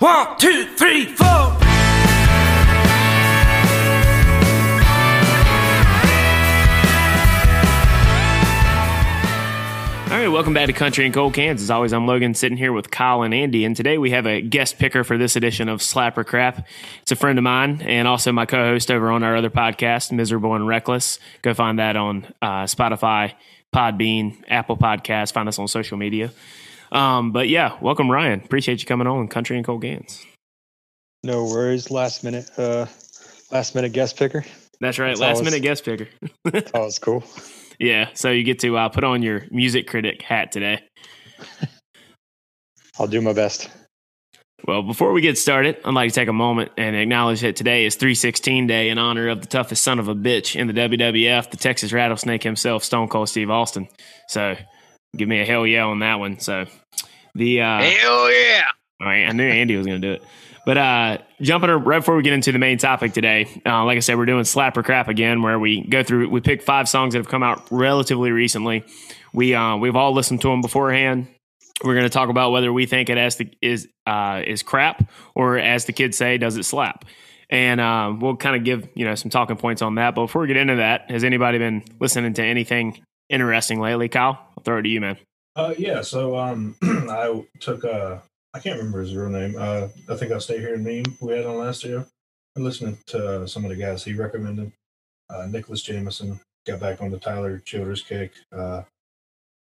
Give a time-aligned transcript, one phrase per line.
[0.00, 1.26] One, two, three, four.
[1.26, 1.56] All
[10.16, 11.60] right, welcome back to Country and Cold Cans.
[11.60, 14.40] As always, I'm Logan sitting here with Kyle and Andy, and today we have a
[14.40, 16.66] guest picker for this edition of Slap or Crap.
[17.02, 20.54] It's a friend of mine and also my co-host over on our other podcast, Miserable
[20.54, 21.18] and Reckless.
[21.42, 23.34] Go find that on uh, Spotify,
[23.70, 25.30] Podbean, Apple Podcasts.
[25.30, 26.32] Find us on social media.
[26.92, 28.40] Um, but yeah, welcome Ryan.
[28.40, 30.24] Appreciate you coming on Country and Cold Cans.
[31.22, 31.90] No worries.
[31.90, 32.86] Last minute, uh,
[33.52, 34.44] last minute guest picker.
[34.80, 36.08] That's right, That's last always- minute guest picker.
[36.74, 37.22] Oh, it's cool.
[37.78, 40.82] yeah, so you get to uh, put on your music critic hat today.
[42.98, 43.68] I'll do my best.
[44.66, 47.86] Well, before we get started, I'd like to take a moment and acknowledge that today
[47.86, 51.50] is 316 Day in honor of the toughest son of a bitch in the WWF,
[51.50, 53.88] the Texas Rattlesnake himself, Stone Cold Steve Austin.
[54.28, 54.56] So
[55.16, 56.38] give me a hell yeah on that one.
[56.40, 56.66] So
[57.34, 58.62] the uh, Hell yeah!
[59.00, 60.22] all right, I knew Andy was going to do it.
[60.66, 64.00] But uh, jumping right before we get into the main topic today, uh, like I
[64.00, 66.28] said, we're doing slap or crap again, where we go through.
[66.28, 68.84] We pick five songs that have come out relatively recently.
[69.32, 71.28] We uh, we've all listened to them beforehand.
[71.82, 75.10] We're going to talk about whether we think it as the, is uh, is crap
[75.34, 77.06] or, as the kids say, does it slap?
[77.48, 80.14] And uh, we'll kind of give you know some talking points on that.
[80.14, 83.00] But before we get into that, has anybody been listening to anything
[83.30, 84.08] interesting lately?
[84.08, 85.16] Kyle, I'll throw it to you, man.
[85.56, 88.18] Uh, yeah, so um, I took uh,
[88.54, 89.54] I can't remember his real name.
[89.58, 92.06] Uh, I think I'll stay here and meme we had on last year.
[92.56, 94.72] I'm listening to uh, some of the guys he recommended.
[95.28, 98.32] Uh, Nicholas Jamerson got back on the Tyler Childers kick.
[98.52, 98.82] Uh,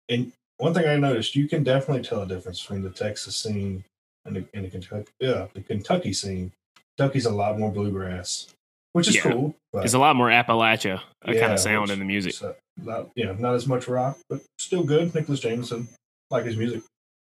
[0.09, 3.85] and one thing I noticed, you can definitely tell a difference between the Texas scene
[4.25, 6.53] and the, and the Kentucky, yeah, the Kentucky scene.
[6.97, 8.49] Kentucky's a lot more bluegrass,
[8.93, 9.31] which is Yeah.
[9.31, 9.55] cool.
[9.73, 12.35] But There's a lot more Appalachia uh, kind of sound which- in the music.
[12.35, 15.15] so, not, yeah, not as much rock, but still good.
[15.15, 15.89] Nicholas Jamerson,
[16.31, 16.83] like his music.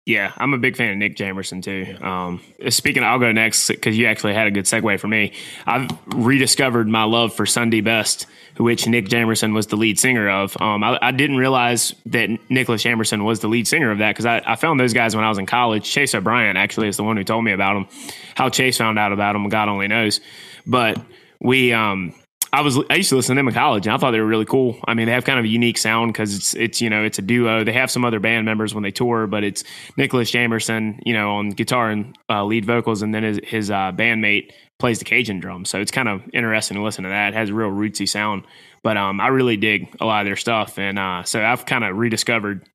[0.06, 1.96] Yeah, I'm a big fan of Nick Jamerson too.
[2.06, 5.32] Um, speaking, of, I'll go next because you actually had a good segue for me.
[5.66, 10.60] I've rediscovered my love for Sundy Best, which Nick Jamerson was the lead singer of.
[10.62, 14.26] Um, I, I didn't realize that Nicholas Jamerson was the lead singer of that because
[14.26, 15.90] I, I found those guys when I was in college.
[15.90, 17.88] Chase O'Brien actually is the one who told me about them.
[18.36, 20.20] How Chase found out about them, God only knows.
[20.66, 21.02] But
[21.40, 22.14] we, um,
[22.54, 24.28] I was I used to listen to them in college, and I thought they were
[24.28, 24.80] really cool.
[24.88, 27.18] I mean, they have kind of a unique sound because it's it's you know it's
[27.18, 27.64] a duo.
[27.64, 29.64] They have some other band members when they tour, but it's
[29.98, 33.92] Nicholas Jamerson, you know, on guitar and uh, lead vocals, and then his his uh,
[33.92, 35.66] bandmate plays the Cajun drum.
[35.66, 37.30] So it's kind of interesting to listen to that.
[37.30, 38.44] It has a real rootsy sound,
[38.84, 41.84] but um, I really dig a lot of their stuff, and uh, so I've kind
[41.84, 42.68] of rediscovered,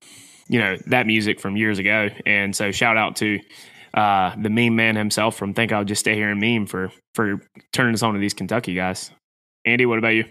[0.48, 2.08] you know, that music from years ago.
[2.26, 3.38] And so shout out to
[3.94, 7.40] uh, the meme man himself from Think I'll Just Stay Here and Meme for for
[7.72, 9.12] turning us on to these Kentucky guys.
[9.64, 10.24] Andy, what about you?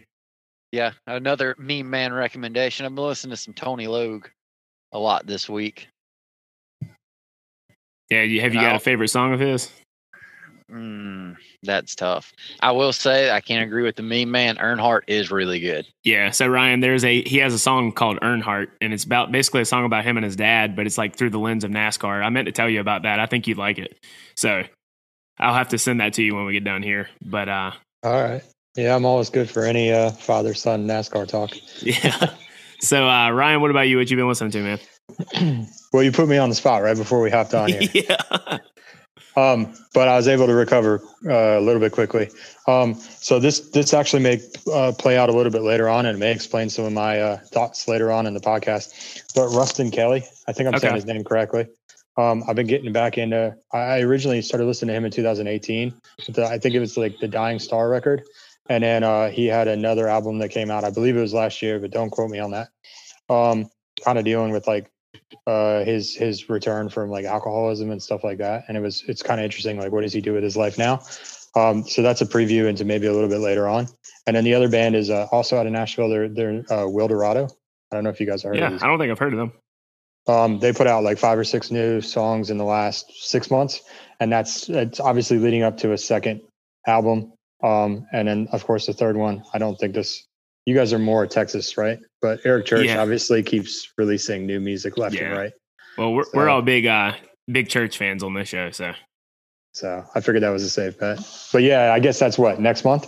[0.72, 2.86] Yeah, another meme man recommendation.
[2.86, 4.28] I've been listening to some Tony Logue
[4.92, 5.88] a lot this week.
[8.10, 8.76] Yeah, you, have you got No.
[8.76, 9.72] a favorite song of his?
[10.72, 12.34] Mm, that's tough.
[12.60, 14.58] I will say I can't agree with the meme man.
[14.58, 15.88] Earnhardt is really good.
[16.04, 16.32] Yeah.
[16.32, 19.66] So Ryan, there's a he has a song called Earnhardt, and it's about basically a
[19.66, 22.22] song about him and his dad, but it's like through the lens of NASCAR.
[22.22, 23.20] I meant to tell you about that.
[23.20, 23.98] I think you'd like it.
[24.36, 24.64] So
[25.40, 27.08] I'll have to send that to you when we get done here.
[27.26, 27.72] But uh,
[28.04, 28.44] All right.
[28.78, 31.52] Yeah, I'm always good for any uh, father son NASCAR talk.
[31.82, 32.34] yeah.
[32.80, 33.98] So uh, Ryan, what about you?
[33.98, 35.68] What you been listening to, man?
[35.94, 37.82] well, you put me on the spot right before we hopped on here.
[37.92, 38.58] yeah.
[39.36, 42.30] Um, but I was able to recover uh, a little bit quickly.
[42.68, 44.40] Um, so this this actually may
[44.72, 47.20] uh, play out a little bit later on, and it may explain some of my
[47.20, 49.24] uh, thoughts later on in the podcast.
[49.34, 51.66] But Ruston Kelly, I think I'm saying his name correctly.
[52.16, 53.56] Um, I've been getting back into.
[53.74, 55.94] I originally started listening to him in 2018.
[56.28, 58.22] with the- I think it was like the Dying Star record,
[58.70, 60.84] and then uh, he had another album that came out.
[60.84, 62.70] I believe it was last year, but don't quote me on that.
[63.30, 63.70] Um,
[64.04, 64.92] kind of dealing with like
[65.48, 69.24] uh his his return from like alcoholism and stuff like that and it was it's
[69.24, 71.02] kind of interesting like what does he do with his life now
[71.56, 73.88] um so that's a preview into maybe a little bit later on
[74.28, 77.50] and then the other band is uh, also out of nashville they're they're uh Wildorado.
[77.92, 78.78] i don't know if you guys heard Yeah.
[78.82, 79.52] I don't think I've heard of them.
[80.28, 83.82] um they put out like five or six new songs in the last six months
[84.20, 86.42] and that's it's obviously leading up to a second
[86.86, 87.34] album
[87.64, 90.26] um and then of course the third one i don't think this
[90.66, 93.02] you guys are more texas right but eric church Yeah.
[93.02, 95.54] obviously keeps releasing new music left and right
[95.98, 97.14] Well, we're we're all big uh
[97.52, 98.94] big church fans on this show, so
[99.74, 101.20] So I figured that was a safe bet.
[101.54, 103.08] But yeah, I guess that's what next month.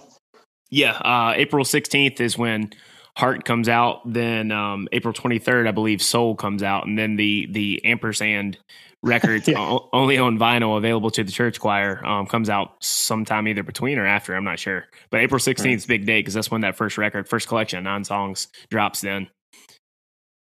[0.72, 2.72] Yeah, uh, April 16th is when
[3.18, 4.02] Heart comes out.
[4.13, 8.57] Then um, April 23rd, I believe Soul comes out, and then the the ampersand
[9.04, 9.60] record Yeah.
[9.60, 13.98] o- only on vinyl available to the church choir um, comes out sometime either between
[13.98, 14.36] or after.
[14.36, 17.28] I'm not sure, but April 16th is big date because that's when that first record,
[17.30, 19.01] first collection of nine songs drops.
[19.01, 19.30] Then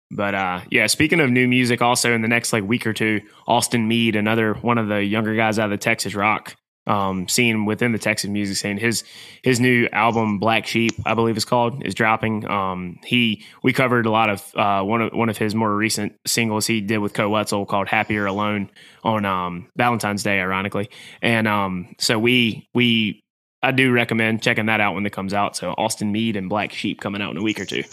[0.09, 3.21] But uh, yeah, speaking of new music, also in the next like week or two,
[3.47, 6.55] Austin Meade, another one of the younger guys out of the Texas rock
[6.87, 7.27] um,
[7.65, 9.03] within the Texas music scene, his
[9.43, 12.47] his new album Black Sheep, I believe it's called, is dropping.
[12.49, 16.13] Um, he we covered a lot of uh, one of one of his more recent
[16.25, 18.69] singles he did with Koe Wetzel called Happier Alone
[19.03, 20.89] on um, Valentine's Day, ironically,
[21.21, 23.21] and um, so we we
[23.61, 25.55] I do recommend checking that out when it comes out.
[25.55, 27.83] So Austin Meade and Black Sheep coming out in a week or two.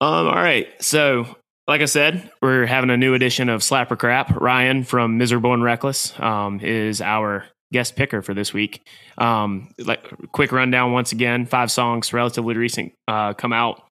[0.00, 0.68] Um, all right.
[0.82, 1.36] So,
[1.68, 4.36] like I said, we're having a new edition of Slap or Crap.
[4.36, 8.86] Ryan from Miserable and Reckless um, is our guest picker for this week.
[9.18, 13.82] Um, like quick rundown once again, five songs, relatively recent, uh, come out.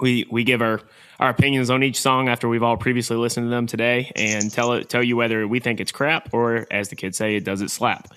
[0.00, 0.80] We we give our
[1.20, 4.72] our opinions on each song after we've all previously listened to them today, and tell
[4.72, 7.62] it tell you whether we think it's crap or, as the kids say, it does
[7.62, 8.08] it slap.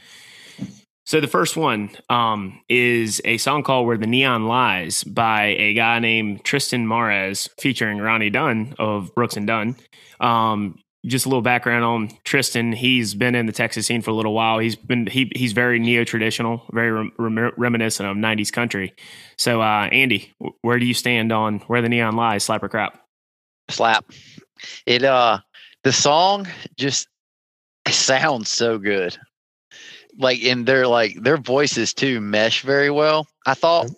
[1.08, 5.74] So the first one um, is a song called "Where the Neon Lies" by a
[5.74, 9.78] guy named Triston Marez, featuring Ronnie Dunn of Brooks and Dunn.
[10.20, 12.76] Um, just a little background on Triston.
[12.76, 14.60] He's been in the Texas scene for a little while.
[14.60, 18.94] He's been he, he's very neo traditional, very rem- reminiscent of '90s country.
[19.38, 22.44] So, uh, Andy, where do you stand on "Where the Neon Lies"?
[22.44, 23.02] Slap or crap?
[23.70, 24.12] Slap.
[24.86, 25.40] It uh,
[25.86, 27.08] the song just
[27.88, 29.18] sounds so good
[30.18, 33.28] like in their like their voices too mesh very well.
[33.46, 33.90] I thought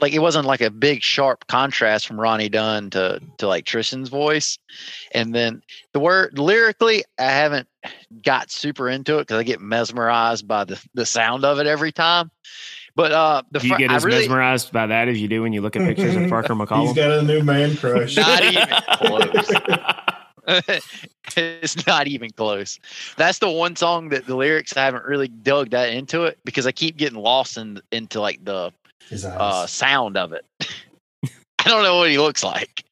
[0.00, 4.08] like it wasn't like a big sharp contrast from Ronnie Dunn to to like Triston's
[4.08, 4.58] voice.
[5.12, 7.68] And then the word lyrically, I haven't
[8.22, 11.92] got super into it because I get mesmerized by the the sound of it every
[11.92, 12.30] time.
[12.94, 15.54] But uh, the do you get as really, mesmerized by that as you do when
[15.54, 16.88] you look at pictures of Parker McCollum?
[16.88, 18.16] He's got a new man crush.
[18.16, 19.50] Not even close.
[21.36, 22.78] it's not even close.
[23.16, 26.66] That's the one song that the lyrics I haven't really dug that into it because
[26.66, 28.72] I keep getting lost in into like the
[29.24, 30.44] uh, sound of it.
[31.24, 32.84] I don't know what he looks like.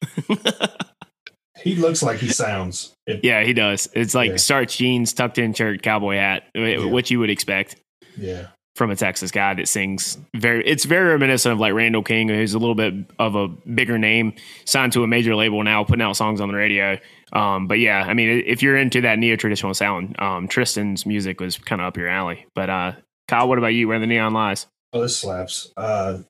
[1.59, 2.93] he looks like he sounds.
[3.07, 3.89] It, yeah, he does.
[3.95, 4.37] It's like yeah.
[4.37, 6.85] starch jeans, tucked in shirt, cowboy hat, yeah.
[6.85, 7.77] what you would expect.
[8.17, 8.47] Yeah
[8.81, 10.67] from a Texas guy that sings very.
[10.67, 14.33] It's very reminiscent of like Randall King, who's a little bit of a bigger name,
[14.65, 16.99] signed to a major label now, putting out songs on the radio.
[17.35, 21.41] Um, but yeah, I mean, if you're into that neo traditional sound, um, Triston's music
[21.41, 22.47] was kind of up your alley.
[22.55, 22.93] But uh,
[23.29, 23.87] Kyle, what about you?
[23.87, 24.67] Where the neon lies?
[24.95, 25.71] Oh, this slaps.
[25.77, 26.21] Uh,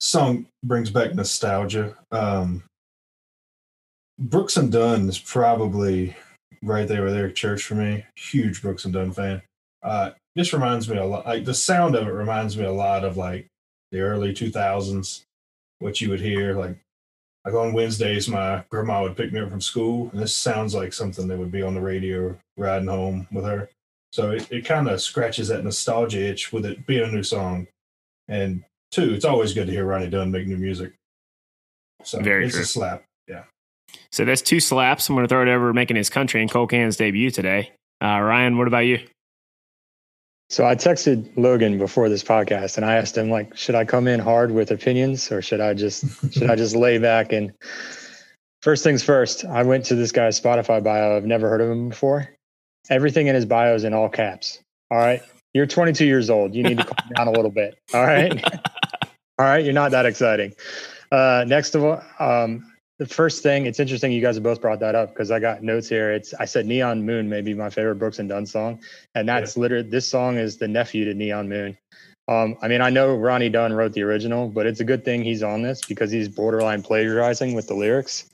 [0.00, 1.96] song brings back nostalgia.
[2.10, 2.64] Um,
[4.18, 6.16] Brooks and Dunn is probably
[6.60, 8.04] right there with Eric Church for me.
[8.16, 9.42] Huge Brooks and Dunn fan.
[9.80, 10.10] Uh,
[10.40, 11.26] this reminds me a lot.
[11.26, 13.46] Like the sound of it reminds me a lot of like
[13.92, 15.22] the early 2000s.
[15.80, 16.76] What you would hear like
[17.44, 20.92] like on Wednesdays, my grandma would pick me up from school, and this sounds like
[20.94, 23.68] something that would be on the radio riding home with her.
[24.12, 27.66] So it, it kind of scratches that nostalgia itch with it being a new song.
[28.28, 30.92] And two, it's always good to hear Ronnie Dunn make new music.
[32.02, 32.62] So Very it's true.
[32.62, 33.04] a slap.
[33.28, 33.44] Yeah.
[34.10, 35.08] So that's two slaps.
[35.08, 37.72] I'm going to throw it over making his country and Cold Cannon's debut today.
[38.02, 39.00] Uh, Ryan, what about you?
[40.50, 44.08] So I texted Logan before this podcast and I asked him like, should I come
[44.08, 46.04] in hard with opinions or should I just
[46.34, 47.52] should I just lay back and
[48.60, 51.16] first things first, I went to this guy's Spotify bio.
[51.16, 52.28] I've never heard of him before.
[52.88, 54.58] Everything in his bio is in all caps.
[54.90, 55.22] All right.
[55.54, 56.52] You're 22 years old.
[56.52, 57.78] You need to calm down a little bit.
[57.94, 58.44] All right.
[59.38, 59.64] all right.
[59.64, 60.52] You're not that exciting.
[61.12, 62.69] Uh, next of all, um,
[63.00, 65.62] the first thing, it's interesting you guys have both brought that up because I got
[65.62, 66.12] notes here.
[66.12, 68.78] It's I said Neon Moon may be my favorite Brooks and Dunn song,
[69.14, 69.62] and that's yeah.
[69.62, 71.78] literally this song is the nephew to Neon Moon.
[72.28, 75.24] Um, I mean, I know Ronnie Dunn wrote the original, but it's a good thing
[75.24, 78.28] he's on this because he's borderline plagiarizing with the lyrics.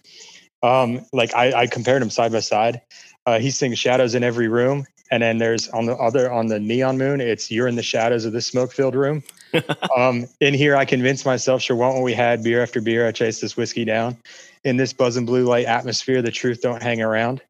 [0.65, 2.83] Um, like I, I compared him side by side.
[3.25, 6.59] Uh, he sings "Shadows in Every Room," and then there's on the other on the
[6.59, 9.23] Neon Moon, it's "You're in the Shadows of this Smoke Filled Room."
[9.97, 13.41] um, in here, I convinced myself, sure, what we had beer after beer, I chased
[13.41, 14.19] this whiskey down
[14.67, 17.41] in this buzz and blue light atmosphere, the truth don't hang around.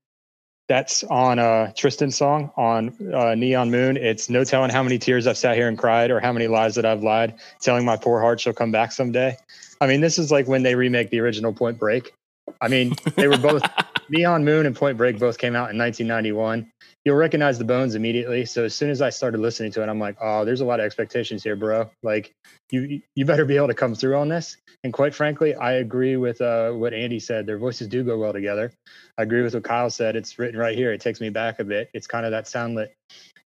[0.68, 3.96] That's on a Triston song on uh, Neon Moon.
[3.96, 6.74] It's no telling how many tears I've sat here and cried or how many lies
[6.74, 9.34] that I've lied, telling my poor heart she'll come back someday.
[9.80, 12.12] I mean, this is like when they remake the original Point Break.
[12.60, 13.62] I mean, they were both
[14.08, 16.70] Neon Moon and Point Break both came out in 1991
[17.06, 18.44] you'll recognize the bones immediately.
[18.44, 20.80] So as soon as I started listening to it, I'm like, oh, there's a lot
[20.80, 21.88] of expectations here, bro.
[22.02, 22.32] Like
[22.72, 24.56] you you better be able to come through on this.
[24.82, 27.46] And quite frankly, I agree with uh, what Andy said.
[27.46, 28.72] Their voices do go well together.
[29.16, 30.16] I agree with what Kyle said.
[30.16, 30.92] It's written right here.
[30.92, 31.90] It takes me back a bit.
[31.94, 32.88] It's kind of that soundlit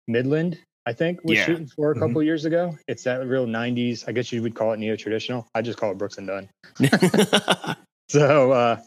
[0.06, 1.46] Midland, I think, was yeah.
[1.46, 2.22] shooting for a couple mm-hmm.
[2.22, 2.76] years ago.
[2.86, 4.04] It's that real 90s.
[4.06, 5.46] I guess you would call it neo traditional.
[5.54, 6.48] I just call it Brooks and Dunn.
[8.10, 8.80] so uh,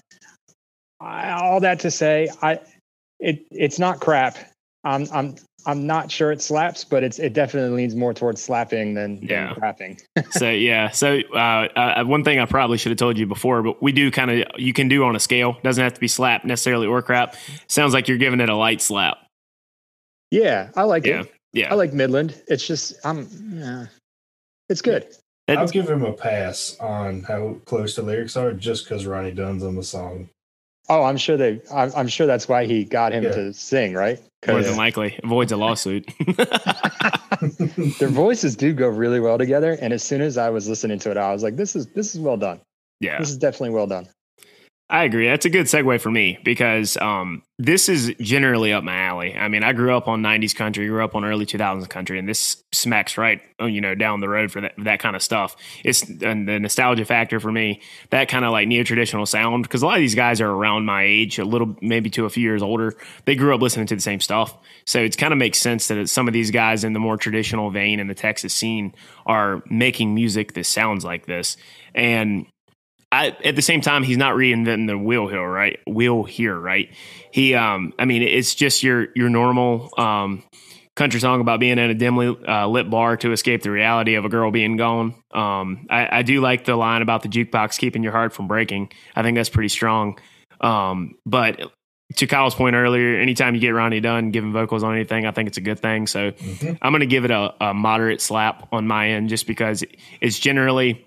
[1.01, 2.60] I, all that to say, I
[3.20, 4.38] it it's not crap
[4.84, 8.94] I'm I'm I'm not sure it slaps, but it's it definitely leans more towards slapping
[8.94, 9.53] than, Yeah.
[9.53, 10.01] than rapping.
[10.32, 11.38] so yeah so uh,
[11.75, 14.48] uh, one thing i probably should have told you before but we do kind of
[14.58, 17.36] you can do on a scale doesn't have to be slap necessarily or crap
[17.68, 19.18] sounds like you're giving it a light slap
[20.32, 21.34] yeah, I like yeah it.
[21.53, 22.41] yeah I like Midland.
[22.48, 23.86] It's just I'm yeah,
[24.70, 25.08] it's good.
[25.50, 29.63] I'll give him a pass on how close the lyrics are, just because Ronnie Dunn's
[29.63, 30.29] on the song.
[30.89, 31.62] Oh, I'm sure they.
[31.74, 33.31] I'm, I'm sure that's why he got him Yeah.
[33.31, 34.17] to sing, right?
[34.48, 36.08] more 'Cause than likely avoids a lawsuit
[38.00, 39.77] their voices do go really well together.
[39.81, 42.15] And as soon as I was listening to it, I was like, "This is this
[42.15, 42.60] is well done.
[43.01, 44.08] yeah This is definitely well done."
[44.91, 45.27] I agree.
[45.27, 49.36] That's a good segue for me because um, this is generally up my alley.
[49.36, 52.27] I mean, I grew up on '90s country, grew up on early 2000s country, and
[52.27, 55.55] this smacks right, uh, you know, down the road for that that kind of stuff.
[55.84, 57.81] It's and the nostalgia factor for me.
[58.10, 60.86] That kind of like neo traditional sound because a lot of these guys are around
[60.86, 62.96] my age, a little maybe to a few years older.
[63.25, 66.10] They grew up listening to the same stuff, so it kind of makes sense that
[66.10, 68.96] some of these guys in the more traditional vein in the Texas scene
[69.27, 71.58] are making music that sounds like this,
[71.93, 72.48] and
[73.12, 75.80] I, at the same time, he's not reinventing the wheel here, right?
[75.88, 76.89] Wheel here, right?
[77.32, 80.44] He, um, I mean, it's just your your normal um,
[80.96, 84.25] country song about being in a dimly uh, lit bar to escape the reality of
[84.25, 85.16] a girl being gone.
[85.34, 88.92] Um, I, I do like the line about the jukebox keeping your heart from breaking.
[89.16, 90.20] I think that's pretty strong.
[90.62, 91.62] Um, but
[92.18, 95.48] to Kyle's point earlier, anytime you get Ronnie Dunn giving vocals on anything, I think
[95.48, 96.06] it's a good thing.
[96.08, 96.78] So Mhm.
[96.82, 99.84] I'm going to give it a, a moderate slap on my end, just because
[100.20, 101.06] it's generally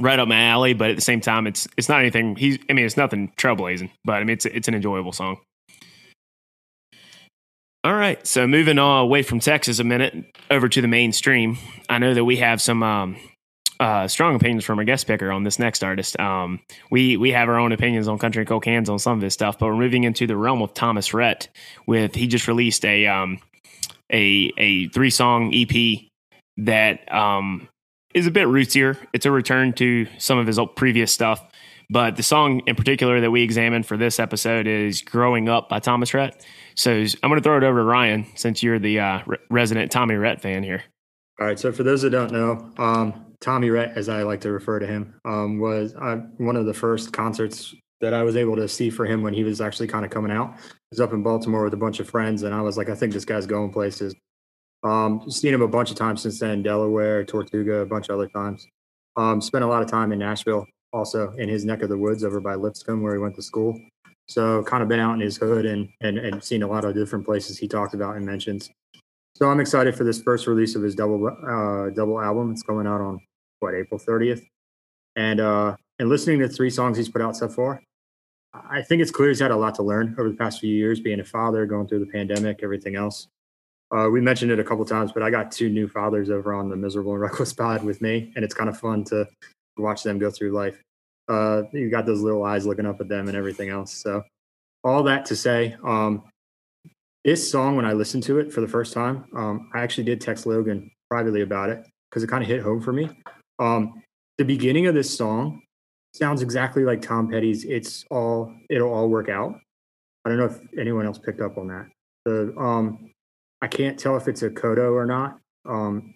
[0.00, 0.72] right up my alley.
[0.74, 2.36] But at the same time, it's it's not anything.
[2.36, 5.38] He's I mean, it's nothing trailblazing, but I mean, it's it's an enjoyable song.
[7.82, 10.14] All right, so moving on away from Texas a minute
[10.50, 11.56] over to the mainstream.
[11.88, 13.16] I know that we have some um,
[13.80, 16.20] uh, strong opinions from our guest picker on this next artist.
[16.20, 19.22] Um, we we have our own opinions on country and Cold Cans on some of
[19.22, 21.48] his stuff, but we're moving into the realm of Thomas Rhett.
[21.86, 23.38] With he just released a um,
[24.12, 26.02] a a three song EP
[26.58, 27.66] that um,
[28.14, 28.96] is a bit rootsier.
[29.12, 31.44] It's a return to some of his previous stuff.
[31.92, 35.80] But the song in particular that we examined for this episode is Growing Up by
[35.80, 36.44] Thomas Rhett.
[36.76, 39.90] So I'm going to throw it over to Ryan since you're the uh, re- resident
[39.90, 40.84] Tommy Rhett fan here.
[41.40, 41.58] All right.
[41.58, 44.86] So for those that don't know, um, Tommy Rhett, as I like to refer to
[44.86, 48.88] him, um, was uh, one of the first concerts that I was able to see
[48.88, 50.50] for him when he was actually kind of coming out.
[50.50, 50.62] I
[50.92, 53.12] was up in Baltimore with a bunch of friends, and I was like, I think
[53.12, 54.14] this guy's going places.
[54.82, 58.28] Um, seen him a bunch of times since then, Delaware, Tortuga, a bunch of other
[58.28, 58.66] times.
[59.16, 62.24] Um, spent a lot of time in Nashville, also in his neck of the woods
[62.24, 63.78] over by Lipscomb, where he went to school.
[64.28, 66.94] So kind of been out in his hood and and and seen a lot of
[66.94, 68.70] different places he talked about and mentions.
[69.34, 72.52] So I'm excited for this first release of his double uh, double album.
[72.52, 73.20] It's coming out on
[73.58, 74.46] what April 30th,
[75.16, 77.82] and uh, and listening to three songs he's put out so far,
[78.54, 81.00] I think it's clear he's had a lot to learn over the past few years,
[81.00, 83.28] being a father, going through the pandemic, everything else.
[83.92, 86.68] Uh, we mentioned it a couple times, but I got two new fathers over on
[86.68, 89.28] the Miserable and Reckless Pod with me, and it's kind of fun to
[89.76, 90.80] watch them go through life.
[91.28, 93.92] Uh, you got those little eyes looking up at them and everything else.
[93.92, 94.22] So,
[94.82, 96.24] all that to say, um,
[97.24, 100.20] this song, when I listened to it for the first time, um, I actually did
[100.20, 103.10] text Logan privately about it because it kind of hit home for me.
[103.58, 104.02] Um,
[104.38, 105.62] the beginning of this song
[106.14, 109.60] sounds exactly like Tom Petty's "It's All It'll All Work Out."
[110.24, 111.86] I don't know if anyone else picked up on that.
[112.24, 113.10] The um,
[113.62, 116.14] I can't tell if it's a koto or not, um,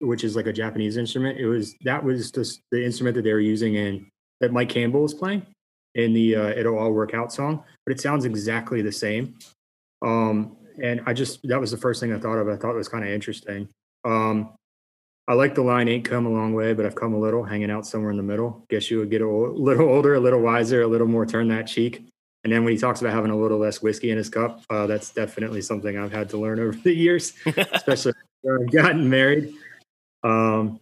[0.00, 1.38] which is like a Japanese instrument.
[1.38, 4.10] It was that was just the instrument that they were using in
[4.40, 5.46] that Mike Campbell was playing
[5.94, 9.38] in the uh, "It'll All Work Out" song, but it sounds exactly the same.
[10.02, 12.48] Um, and I just that was the first thing I thought of.
[12.48, 13.68] I thought it was kind of interesting.
[14.04, 14.54] Um,
[15.28, 17.70] I like the line "Ain't come a long way, but I've come a little." Hanging
[17.70, 18.64] out somewhere in the middle.
[18.70, 21.68] Guess you would get a little older, a little wiser, a little more turn that
[21.68, 22.08] cheek.
[22.44, 24.86] And then when he talks about having a little less whiskey in his cup, uh,
[24.86, 29.54] that's definitely something I've had to learn over the years, especially when I've gotten married.
[30.24, 30.80] Um,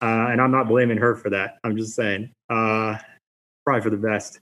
[0.00, 1.58] uh, and I'm not blaming her for that.
[1.62, 2.98] I'm just saying, uh,
[3.64, 4.40] probably for the best.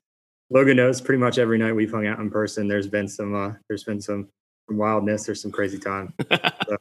[0.48, 2.66] Logan knows pretty much every night we've hung out in person.
[2.66, 4.28] There's been some, uh, there's been some,
[4.76, 5.26] wildness.
[5.26, 6.14] There's some crazy time.
[6.30, 6.76] so,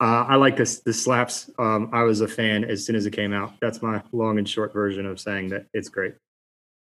[0.00, 0.80] uh, I like this.
[0.80, 1.50] This slaps.
[1.58, 3.54] Um, I was a fan as soon as it came out.
[3.60, 6.14] That's my long and short version of saying that it's great.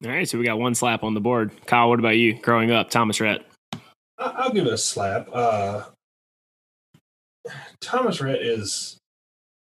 [0.06, 1.52] All right, so we got one slap on the board.
[1.66, 2.40] Kyle, what about you?
[2.40, 3.44] Growing up, Thomas Rhett.
[4.20, 5.28] I'll give it a slap.
[5.34, 5.86] Uh,
[7.82, 8.98] Thomas Rhett is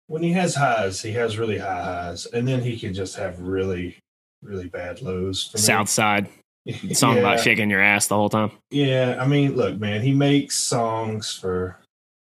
[0.07, 3.39] when he has highs, he has really high highs, and then he can just have
[3.41, 3.97] really,
[4.41, 5.47] really bad lows.
[5.47, 5.57] For.
[5.57, 6.29] South Side
[6.93, 8.51] song about shaking your ass the whole time.
[8.71, 11.79] Yeah, I mean, look, man, he makes songs for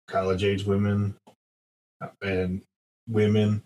[0.07, 1.15] college age women
[2.21, 2.61] and
[3.09, 3.63] women.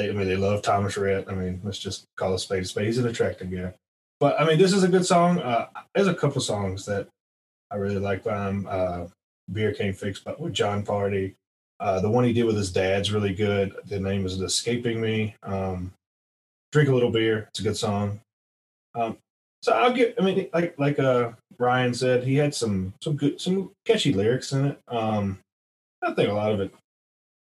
[0.00, 1.28] They, I mean, they love Thomas Rhett.
[1.28, 2.86] I mean, let's just call a spade a spade.
[2.86, 3.74] He's an attractive guy.
[4.18, 5.40] But I mean, this is a good song.
[5.40, 7.06] Uh, there's a couple songs that
[7.70, 8.66] I really like by him.
[8.68, 9.06] Uh,
[9.52, 11.34] Beer Came Fixed but with Jon Pardi.
[11.80, 13.74] Uh, the one he did with his dad's really good.
[13.86, 15.34] The name is Escaping Me.
[15.42, 15.92] Um,
[16.72, 17.46] Drink a Little Beer.
[17.50, 18.20] It's a good song.
[18.94, 19.18] Um,
[19.60, 20.14] so I'll get.
[20.18, 24.52] I mean, like like uh, Ryan said, he had some some good some catchy lyrics
[24.52, 24.78] in it.
[24.88, 25.40] Um,
[26.00, 26.72] I think a lot of it.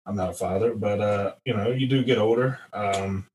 [0.05, 2.59] I'm not a father, but uh, you know, you do get older.
[2.74, 3.27] Um,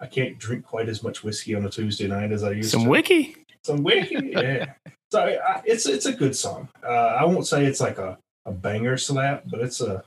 [0.00, 2.80] I can't drink quite as much whiskey on a Tuesday night as I used Some
[2.80, 2.84] to.
[2.84, 3.36] Some wiki.
[3.64, 4.74] Some whiskey, yeah.
[5.10, 6.68] so I, it's it's a good song.
[6.82, 10.04] Uh, I won't say it's like a, a banger slap, but it's a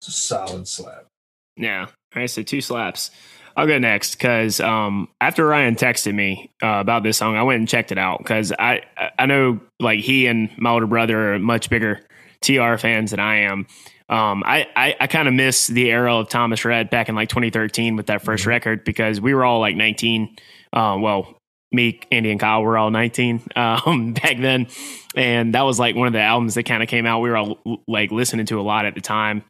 [0.00, 1.06] it's a solid slap.
[1.56, 1.86] Yeah.
[1.86, 2.30] All right.
[2.30, 3.10] So two slaps.
[3.56, 7.58] I'll go next because um, after Ryan texted me uh, about this song, I went
[7.58, 8.82] and checked it out because I
[9.18, 12.00] I know like he and my older brother are much bigger
[12.40, 13.66] TR fans than I am.
[14.10, 17.30] Um, I I, I kind of miss the era of Thomas Rhett back in like
[17.30, 20.36] 2013 with that 1st record because we were all like 19.
[20.72, 21.36] Uh, well,
[21.72, 24.66] me, Andy, and Kyle were all 19 um, back then,
[25.14, 27.20] and that was like one of the albums that kind of came out.
[27.20, 29.44] We were all like listening to a lot at the time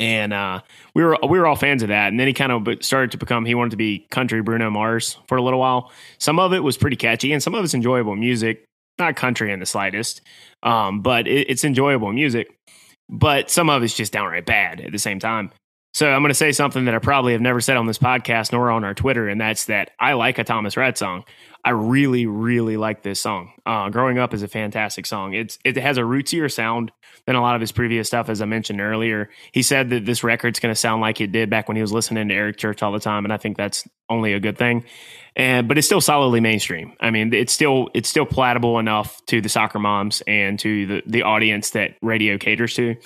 [0.00, 0.60] and uh,
[0.94, 2.08] we were we were all fans of that.
[2.08, 5.18] And then he kind of started to become he wanted to be country Bruno Mars
[5.26, 5.90] for a little while.
[6.18, 8.64] Some of it was pretty catchy, and some of it's enjoyable music.
[8.98, 10.20] Not country in the slightest,
[10.62, 12.54] um, but it, it's enjoyable music.
[13.12, 15.52] But some of it's just downright bad at the same time.
[15.94, 18.50] So I'm going to say something that I probably have never said on this podcast
[18.50, 21.24] nor on our Twitter, and that's that I like a Thomas Rhett song.
[21.64, 23.52] I really, really like this song.
[23.66, 25.34] Uh, Growing Up is a fantastic song.
[25.34, 26.92] It's it has a rootsier sound
[27.26, 29.28] than a lot of his previous stuff, as I mentioned earlier.
[29.52, 31.92] He said that this record's going to sound like it did back when he was
[31.92, 34.84] listening to Eric Church all the time, and I think that's only a good thing.
[35.34, 36.94] And but it's still solidly mainstream.
[37.00, 41.02] I mean, it's still it's still palatable enough to the soccer moms and to the
[41.06, 42.96] the audience that radio caters to.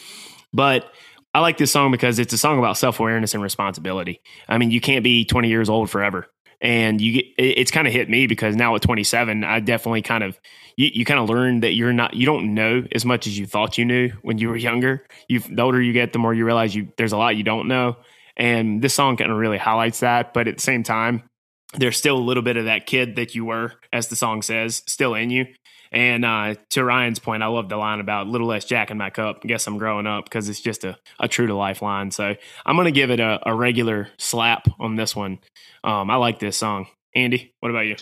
[0.52, 0.86] But
[1.34, 4.20] I like this song because it's a song about self awareness and responsibility.
[4.48, 6.28] I mean, you can't be 20 years old forever
[6.60, 10.24] and you get it's kind of hit me because now at 27 i definitely kind
[10.24, 10.38] of
[10.76, 13.46] you, you kind of learn that you're not you don't know as much as you
[13.46, 16.44] thought you knew when you were younger you the older you get the more you
[16.44, 17.96] realize you there's a lot you don't know
[18.36, 21.22] and this song kind of really highlights that but at the same time
[21.74, 24.82] there's still a little bit of that kid that you were as the song says
[24.86, 25.46] still in you
[25.92, 29.10] and uh, to Ryan's point, I love the line about little less Jack in my
[29.10, 29.40] cup.
[29.44, 32.10] I guess I'm growing up because it's just a, a true to life line.
[32.10, 35.38] So I'm going to give it a, a, regular slap on this one.
[35.84, 36.86] Um, I like this song.
[37.14, 37.96] Andy, what about you?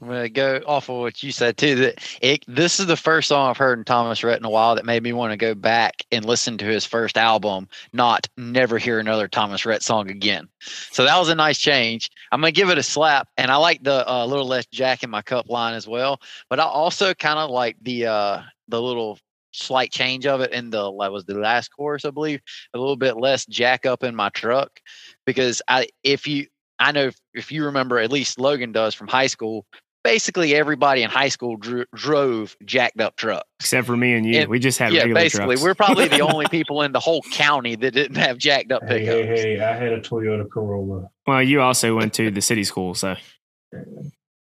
[0.00, 1.74] I'm gonna go off of what you said too.
[1.76, 4.74] That it, this is the first song I've heard in Thomas Rhett in a while
[4.74, 8.78] that made me want to go back and listen to his first album, not never
[8.78, 10.48] hear another Thomas Rhett song again.
[10.90, 12.10] So that was a nice change.
[12.32, 15.10] I'm gonna give it a slap, and I like the uh, little less Jack in
[15.10, 16.20] my cup line as well.
[16.48, 19.18] But I also kind of like the uh, the little
[19.52, 22.40] slight change of it in the that was the last chorus, I believe,
[22.72, 24.80] a little bit less Jack up in my truck
[25.26, 26.46] because I if you
[26.78, 29.66] I know if, if you remember, at least Logan does from high school,
[30.02, 34.40] basically everybody in high school dro- drove jacked up trucks except for me and you.
[34.40, 35.06] And, we just had yeah.
[35.06, 35.62] Basically, trucks.
[35.62, 39.00] we're probably the only people in the whole county that didn't have jacked up hey,
[39.00, 39.28] pickups.
[39.28, 41.10] Hey, hey, I had a Toyota Corolla.
[41.26, 43.16] Well, you also went to the city school, so.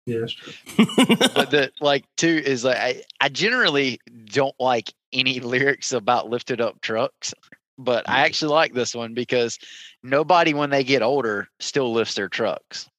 [0.05, 0.25] Yeah,
[0.77, 6.61] but the like too is like I, I generally don't like any lyrics about lifted
[6.61, 7.33] up trucks,
[7.77, 8.25] but I mm.
[8.25, 9.59] actually like this one because
[10.01, 12.89] nobody when they get older still lifts their trucks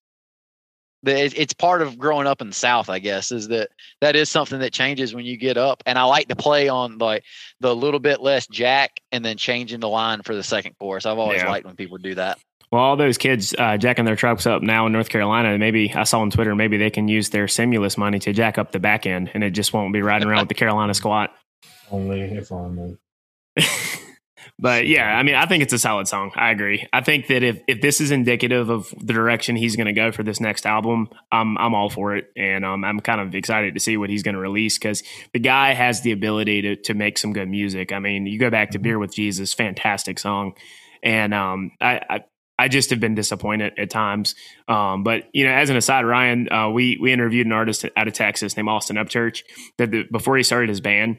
[1.04, 4.60] it's part of growing up in the south i guess is that that is something
[4.60, 5.82] that changes when you get up.
[5.86, 7.24] And i like to play on like
[7.60, 11.18] the little bit less jack and then changing the line for the second chorus i've
[11.18, 11.50] always yeah.
[11.50, 12.38] liked when people do that.
[12.70, 16.04] Well all those kids uh, jacking their trucks up now in north carolina maybe i
[16.04, 19.06] saw on twitter maybe they can use their stimulus money to jack up the back
[19.06, 21.34] end and it just won't be riding around with the carolina squat.
[21.90, 22.98] Only if only
[24.60, 26.32] but yeah, I mean, I think it's a solid song.
[26.34, 26.86] I agree.
[26.92, 30.12] I think that if if this is indicative of the direction he's going to go
[30.12, 33.72] for this next album, I'm I'm all for it, and um, I'm kind of excited
[33.74, 36.94] to see what he's going to release because the guy has the ability to to
[36.94, 37.90] make some good music.
[37.90, 38.82] I mean, you go back to mm-hmm.
[38.82, 40.52] Beer with Jesus, fantastic song,
[41.02, 42.24] and um, I, I
[42.58, 44.34] I just have been disappointed at times.
[44.68, 48.08] Um, but you know, as an aside, Ryan, uh, we we interviewed an artist out
[48.08, 49.42] of Texas named Austin Upchurch
[49.78, 51.16] that the, before he started his band,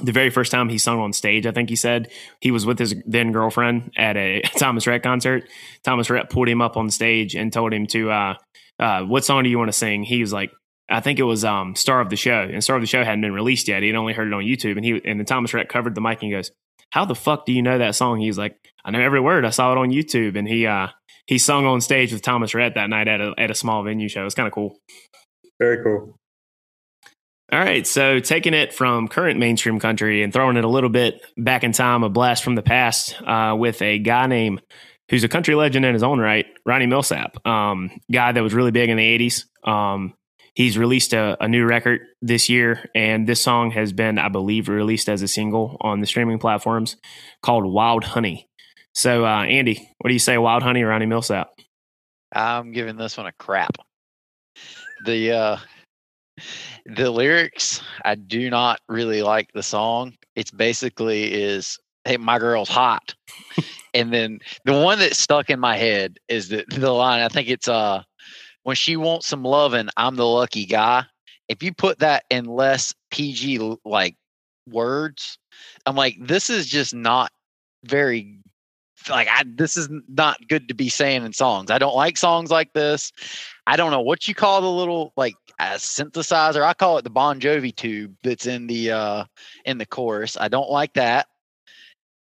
[0.00, 2.78] the very first time he sung on stage, I think he said he was with
[2.78, 5.48] his then girlfriend at a Thomas Rhett concert.
[5.82, 8.34] Thomas Rhett pulled him up on stage and told him to, uh,
[8.78, 10.52] uh, "What song do you want to sing?" He was like,
[10.88, 13.22] "I think it was um, Star of the Show," and Star of the Show hadn't
[13.22, 13.82] been released yet.
[13.82, 16.22] He'd only heard it on YouTube, and he and then Thomas Rhett covered the mic
[16.22, 16.52] and he goes,
[16.90, 19.44] "How the fuck do you know that song?" He's like, "I know every word.
[19.44, 20.88] I saw it on YouTube." And he uh,
[21.26, 24.08] he sung on stage with Thomas Rhett that night at a at a small venue
[24.08, 24.24] show.
[24.26, 24.78] It's kind of cool.
[25.58, 26.17] Very cool.
[27.50, 31.22] All right, so taking it from current mainstream country and throwing it a little bit
[31.38, 34.60] back in time, a blast from the past uh, with a guy named
[35.08, 38.70] who's a country legend in his own right, Ronnie Milsap, um, guy that was really
[38.70, 39.44] big in the '80s.
[39.66, 40.14] Um,
[40.58, 44.68] He's released a, a new record this year, and this song has been, I believe,
[44.68, 46.96] released as a single on the streaming platforms
[47.44, 48.48] called Wild Honey.
[48.92, 51.46] So, uh, Andy, what do you say, Wild Honey or Ronnie Milsap?
[52.32, 53.76] I'm giving this one a crap.
[55.06, 55.56] The uh
[56.86, 60.14] the lyrics, I do not really like the song.
[60.34, 63.14] It's basically is hey, my girl's hot.
[63.94, 67.48] and then the one that stuck in my head is the the line, I think
[67.48, 68.02] it's uh
[68.62, 71.04] when she wants some loving, I'm the lucky guy.
[71.48, 74.16] If you put that in less PG like
[74.68, 75.38] words,
[75.86, 77.32] I'm like, this is just not
[77.84, 78.40] very
[79.08, 81.70] like I this is not good to be saying in songs.
[81.70, 83.12] I don't like songs like this.
[83.68, 86.62] I don't know what you call the little like a synthesizer.
[86.62, 89.24] I call it the Bon Jovi tube that's in the uh
[89.66, 90.38] in the chorus.
[90.40, 91.26] I don't like that.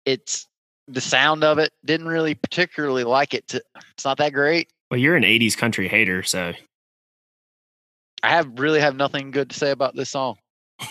[0.04, 0.48] It's
[0.88, 4.70] the sound of it didn't really particularly like it to, it's not that great.
[4.90, 6.54] Well, you're an 80s country hater, so
[8.24, 10.38] I have really have nothing good to say about this song.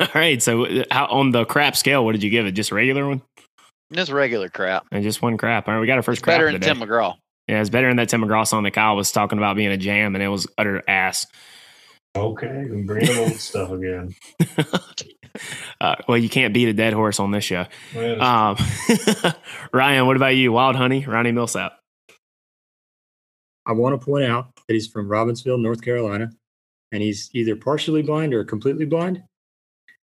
[0.00, 2.52] All right, so uh, how, on the crap scale, what did you give it?
[2.52, 3.22] Just a regular one?
[3.92, 4.86] Just regular crap.
[4.90, 5.66] And just one crap.
[5.66, 6.60] All right, we got our first It's crap better than.
[6.60, 7.16] Tim McGraw.
[7.48, 9.76] Yeah, it's better than that Tim McGraw song that Kyle was talking about being a
[9.76, 11.26] jam, and it was utter ass.
[12.16, 14.14] Okay, we bring the old stuff again.
[15.80, 17.66] uh, well, you can't beat a dead horse on this show.
[17.96, 18.56] Um,
[19.72, 20.52] Ryan, what about you?
[20.52, 21.72] Wild Honey, Ronnie Milsap.
[23.66, 26.30] I want to point out that he's from Robbinsville, North Carolina,
[26.92, 29.22] and he's either partially blind or completely blind.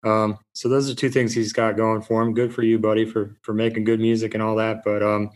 [0.02, 2.32] Um, so those are two things he's got going for him.
[2.32, 4.82] Good for you, buddy, for for making good music and all that.
[4.84, 5.30] But um,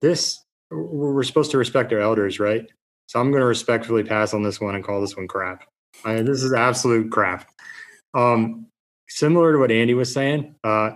[0.00, 0.43] this
[0.74, 2.66] we're supposed to respect our elders, right?
[3.06, 5.64] So I'm going to respectfully pass on this one and call this one crap.
[6.04, 7.48] I this is absolute crap.
[8.14, 8.66] Um,
[9.08, 10.92] similar to what Andy was saying, uh,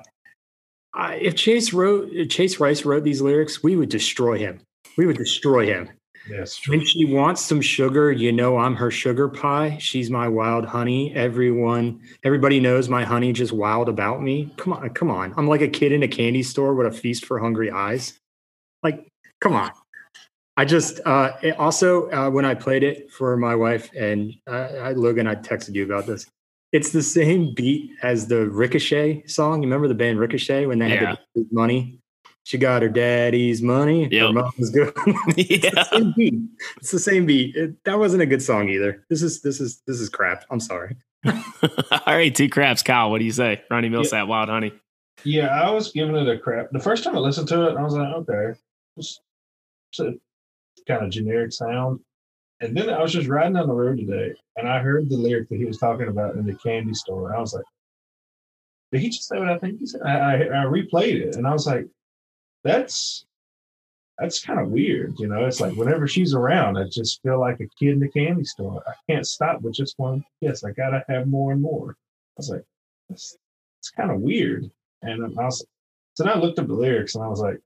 [0.94, 4.60] I, if Chase wrote if Chase Rice wrote these lyrics, we would destroy him.
[4.96, 5.90] We would destroy him.
[6.28, 6.60] yes.
[6.66, 9.78] When she wants some sugar, you know I'm her sugar pie.
[9.80, 11.14] She's my wild honey.
[11.14, 14.52] Everyone, everybody knows my honey just wild about me.
[14.56, 15.34] Come on, come on.
[15.36, 18.18] I'm like a kid in a candy store with a feast for hungry eyes.
[18.82, 19.06] Like,
[19.40, 19.70] come on.
[20.56, 24.68] I just uh, it also uh, when I played it for my wife and uh,
[24.80, 26.26] I, Logan, I texted you about this.
[26.72, 29.62] It's the same beat as the Ricochet song.
[29.62, 31.10] You remember the band Ricochet when they Yeah.
[31.10, 32.00] had the money?
[32.44, 34.04] She got her daddy's money.
[34.04, 34.32] Her Yep.
[34.34, 34.92] mom's good.
[35.36, 35.82] yeah.
[35.84, 36.34] same beat.
[36.78, 37.54] It's the same beat.
[37.54, 39.04] It, that wasn't a good song either.
[39.08, 40.44] This is this is this is crap.
[40.50, 40.96] I'm sorry.
[41.26, 41.34] All
[42.06, 42.82] right, two craps.
[42.82, 43.62] Kyle, what do you say?
[43.70, 44.72] Ronnie Milsap, Wild Honey.
[45.24, 46.70] Yeah, I was giving it a crap.
[46.70, 48.58] The first time I listened to it, I was like, okay,
[50.00, 50.12] a
[50.86, 52.00] kind of generic sound.
[52.60, 55.48] And then I was just riding down the road today, and I heard the lyric
[55.48, 57.34] that he was talking about in the candy store.
[57.34, 57.64] I was like,
[58.90, 60.02] did he just say what I think he said?
[60.02, 61.86] I, I, I replayed it, and I was like,
[62.64, 63.24] that's
[64.18, 65.46] that's kind of weird, you know.
[65.46, 68.82] It's like whenever she's around, I just feel like a kid in the candy store.
[68.86, 70.24] I can't stop with just one.
[70.40, 71.90] Yes, I gotta have more and more.
[71.90, 72.64] I was like,
[73.08, 73.36] that's
[73.78, 74.68] it's kind of weird.
[75.02, 75.64] And I was
[76.14, 77.60] so then I looked up the lyrics and I was like,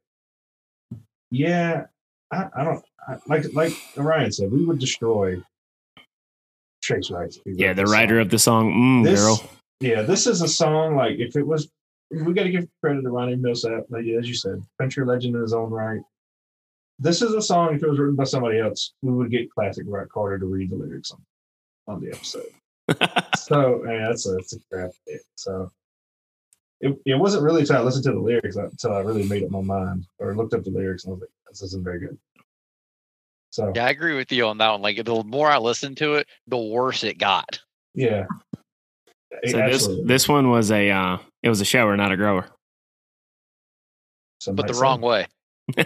[1.30, 1.86] yeah,
[2.32, 5.40] I, I don't I, like like Ryan said, we would destroy
[7.10, 7.38] Rice.
[7.46, 8.20] Yeah, the writer song.
[8.22, 9.42] of the song, mm, This- Girl.
[9.80, 11.68] Yeah, this is a song like if it was,
[12.10, 15.42] we got to give credit to Ronnie Milsap, like as you said, country legend in
[15.42, 16.00] his own right.
[17.00, 17.74] This is a song.
[17.74, 20.70] If it was written by somebody else, we would get classic Rock Carter to read
[20.70, 21.20] the lyrics on,
[21.88, 22.46] on the episode.
[23.36, 25.22] so yeah, that's a that's a crap hit.
[25.34, 25.68] So
[26.80, 29.50] it, it wasn't really until I listened to the lyrics until I really made up
[29.50, 32.18] my mind or looked up the lyrics and I was like, this isn't very good.
[33.50, 34.80] So Yeah, I agree with you on that one.
[34.80, 37.60] Like the more I listened to it, the worse it got.
[37.94, 38.24] yeah.
[39.46, 40.04] So this Absolutely.
[40.06, 42.46] this one was a uh, it was a shower, not a grower.
[44.40, 44.80] Some But the say.
[44.80, 45.26] wrong way.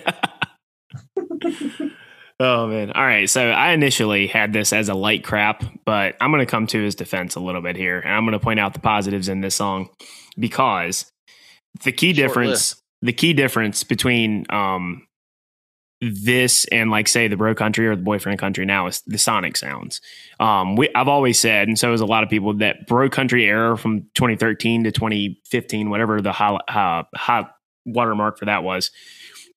[2.40, 2.90] oh man!
[2.92, 6.50] All right, so I initially had this as a light crap, but I'm going to
[6.50, 8.80] come to his defense a little bit here, and I'm going to point out the
[8.80, 9.90] positives in this song
[10.38, 11.06] because
[11.84, 15.05] the key Short difference, the key difference between um
[16.00, 19.56] this and like say the bro country or the boyfriend country now is the sonic
[19.56, 20.00] sounds.
[20.38, 23.46] Um, we, I've always said, and so has a lot of people, that bro country
[23.46, 27.46] era from 2013 to 2015, whatever the high, high, high
[27.86, 28.90] watermark for that was,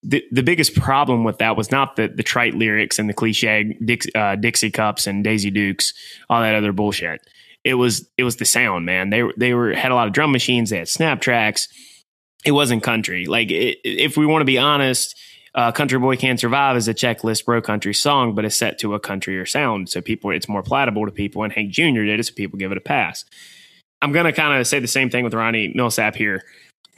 [0.02, 3.78] the, the biggest problem with that was not the, the trite lyrics and the cliche
[3.84, 5.93] Dix, uh, Dixie cups and Daisy Dukes,
[6.30, 7.21] all that other bullshit.
[7.65, 9.10] It was it was the sound, man.
[9.10, 10.69] They they were had a lot of drum machines.
[10.69, 11.67] They had snap tracks.
[12.45, 13.25] It wasn't country.
[13.25, 15.13] Like it, if we want to be honest,
[15.55, 18.93] uh, "Country Boy Can't Survive" is a checklist bro country song, but it's set to
[18.93, 21.43] a countryer sound, so people it's more palatable to people.
[21.43, 22.03] And Hank Jr.
[22.03, 23.25] did it, so people give it a pass.
[24.01, 26.43] I'm gonna kind of say the same thing with Ronnie Milsap here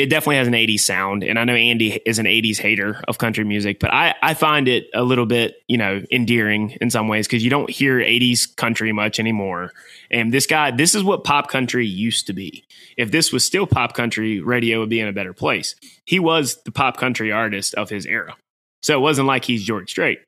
[0.02, 1.24] it definitely has an 80s sound.
[1.24, 4.68] And I know Andy is an 80s hater of country music, but I, I find
[4.68, 8.56] it a little bit, you know, endearing in some ways because you don't hear 80s
[8.56, 9.74] country much anymore.
[10.10, 12.64] And this guy, this is what pop country used to be.
[12.98, 15.76] If this was still pop country, radio would be in a better place.
[16.06, 18.36] He was the pop country artist of his era.
[18.82, 20.20] So it wasn't like he's George Strait.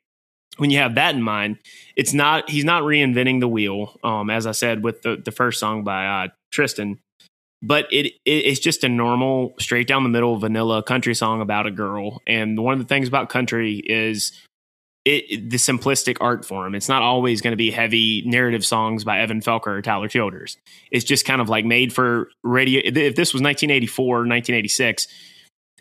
[0.57, 1.57] When you have that in mind,
[1.95, 3.99] it's not he's not reinventing the wheel.
[4.03, 6.99] Um, as I said with the, the first song by uh, Triston,
[7.63, 11.65] but it, it, it's just a normal straight down the middle vanilla country song about
[11.65, 12.21] a girl.
[12.27, 14.33] And one of the things about country is
[15.05, 16.75] it, the simplistic art form.
[16.75, 20.57] It's not always going to be heavy narrative songs by evan felker or tyler childers.
[20.91, 25.07] It's just kind of like made for radio if this was 1984 1986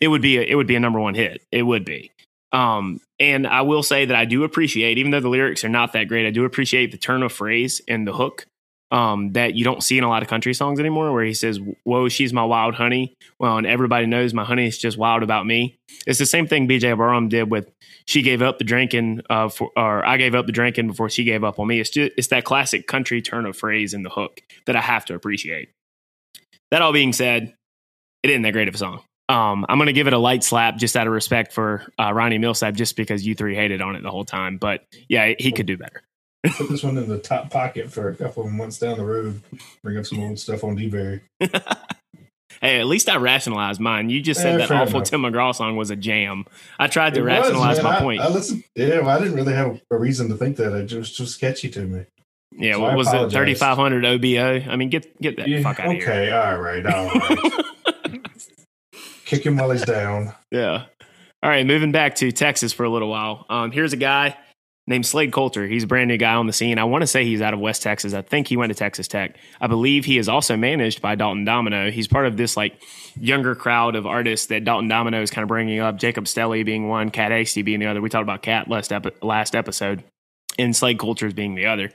[0.01, 1.42] it would be a, it would be a number one hit.
[1.53, 2.11] It would be.
[2.53, 5.92] Um, and i will say that i do appreciate even though the lyrics are not
[5.92, 8.47] that great i do appreciate the turn of phrase and the hook
[8.92, 11.59] um, that you don't see in a lot of country songs anymore, where he says,
[11.85, 15.46] "Whoa, she's my wild honey." Well, and everybody knows my honey is just wild about
[15.46, 15.78] me.
[16.07, 17.70] It's the same thing BJ Barham did with
[18.07, 21.24] "She gave up the drinking," uh, for, or "I gave up the drinking before she
[21.24, 24.11] gave up on me." It's just it's that classic country turn of phrase in the
[24.11, 25.70] hook that I have to appreciate.
[26.70, 27.55] That all being said,
[28.22, 29.02] it isn't that great of a song.
[29.28, 32.12] Um, I'm going to give it a light slap just out of respect for uh,
[32.12, 34.59] Ronnie Milsap, just because you three hated on it the whole time.
[34.59, 36.02] But yeah, he could do better.
[36.57, 39.40] Put this one in the top pocket for a couple of months down the road.
[39.83, 41.20] Bring up some old stuff on DeBerry.
[42.61, 44.11] hey, at least I rationalized mine.
[44.11, 45.09] You just said Eh, that awful enough.
[45.11, 46.44] Tim McGraw song was a jam.
[46.81, 47.85] I tried to It rationalize man.
[47.85, 48.20] my I- point.
[48.20, 48.64] I, listened.
[48.74, 50.74] Yeah, well, I didn't really have a reason to think that.
[50.74, 52.05] It was just sketchy to me.
[52.52, 53.31] yeah, so what I was it?
[53.31, 54.61] 3500 OBO?
[54.70, 56.02] I mean, get get that Yeah, fuck out of here.
[56.02, 58.22] okay, all right, all right.
[59.24, 60.33] Kick him while he's down.
[60.50, 60.85] Yeah.
[61.42, 63.46] All right, moving back to Texas for a little while.
[63.48, 64.37] Um, here's a guy
[64.87, 65.66] named Slade Coulter.
[65.66, 66.79] He's a brand new guy on the scene.
[66.79, 68.14] I want to say he's out of West Texas.
[68.14, 69.37] I think he went to Texas Tech.
[69.61, 71.90] I believe he is also managed by Dalton Domino.
[71.90, 72.81] He's part of this like
[73.14, 75.99] younger crowd of artists that Dalton Domino is kind of bringing up.
[75.99, 78.01] Jacob Stelly being one, Kat Hasty being the other.
[78.01, 78.92] We talked about Kat last
[79.23, 80.03] last episode,
[80.59, 81.90] and Slade Coulter is being the other.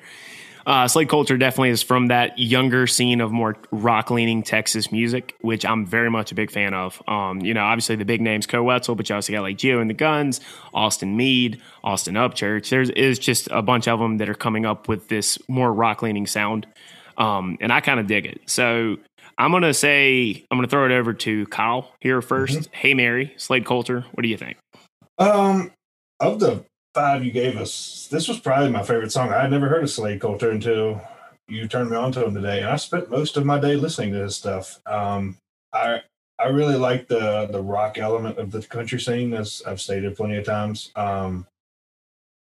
[0.67, 5.33] Uh, Slade Coulter definitely is from that younger scene of more rock leaning Texas music,
[5.39, 7.01] which I'm very much a big fan of.
[7.07, 9.79] Um, you know, obviously the big names, Koe Wetzel, but you also got like Geo
[9.79, 10.41] and the Guns,
[10.73, 12.67] Austin Meade, Austin Upchurch.
[12.67, 16.01] There's is just a bunch of them that are coming up with this more rock
[16.01, 16.67] leaning sound.
[17.17, 18.41] Um, and I kind of dig it.
[18.45, 18.97] So
[19.37, 22.93] I'm going to say, I'm going to throw it over to Kyle here 1st Hey,
[22.93, 24.01] Mary, Slade Coulter.
[24.11, 24.57] What do you think?
[25.17, 25.71] Um,
[26.19, 26.65] of the
[26.97, 29.31] five you gave us, this was probably my favorite song.
[29.31, 30.99] I had never heard of Slade Coulter until
[31.47, 34.13] you turned me on to him today, and I spent most of my day listening
[34.13, 34.79] to his stuff.
[34.87, 35.37] Um,
[35.71, 36.01] I
[36.39, 40.37] I really like the the rock element of the country scene, as I've stated plenty
[40.37, 40.91] of times.
[40.95, 41.45] Um,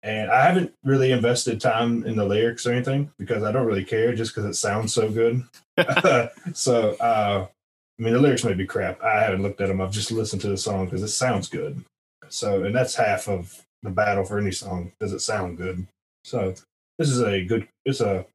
[0.03, 3.85] and I haven't really invested time in the lyrics or anything because I don't really
[3.85, 5.45] care, just because it sounds so good.
[6.55, 9.03] so, uh, I mean, the lyrics may be crap.
[9.03, 9.83] I haven't looked at them.
[9.83, 11.85] I've just listened to the song because it sounds good.
[12.31, 14.93] So, and that's half of the battle for any song.
[15.01, 15.87] Does it sound good?
[16.25, 16.55] So,
[16.99, 17.67] this is a good.
[17.85, 18.27] It's a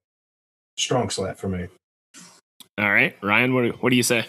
[0.78, 1.68] strong slap for me.
[2.78, 4.26] All right, Ryan, what, what do you say?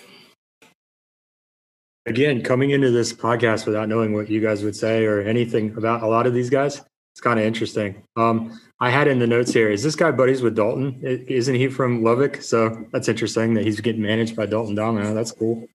[2.07, 6.05] Again, coming into this podcast without knowing what you guys would say or anything about
[6.05, 6.81] a lot of these guys,
[7.13, 8.05] it's kind of interesting.
[8.15, 11.01] Um, I had in the notes here, is this guy buddies with Dalton?
[11.03, 12.43] Isn't he from Lubbock?
[12.43, 15.15] So that's interesting that he's getting managed by Dalton Domino.
[15.15, 15.67] That's cool.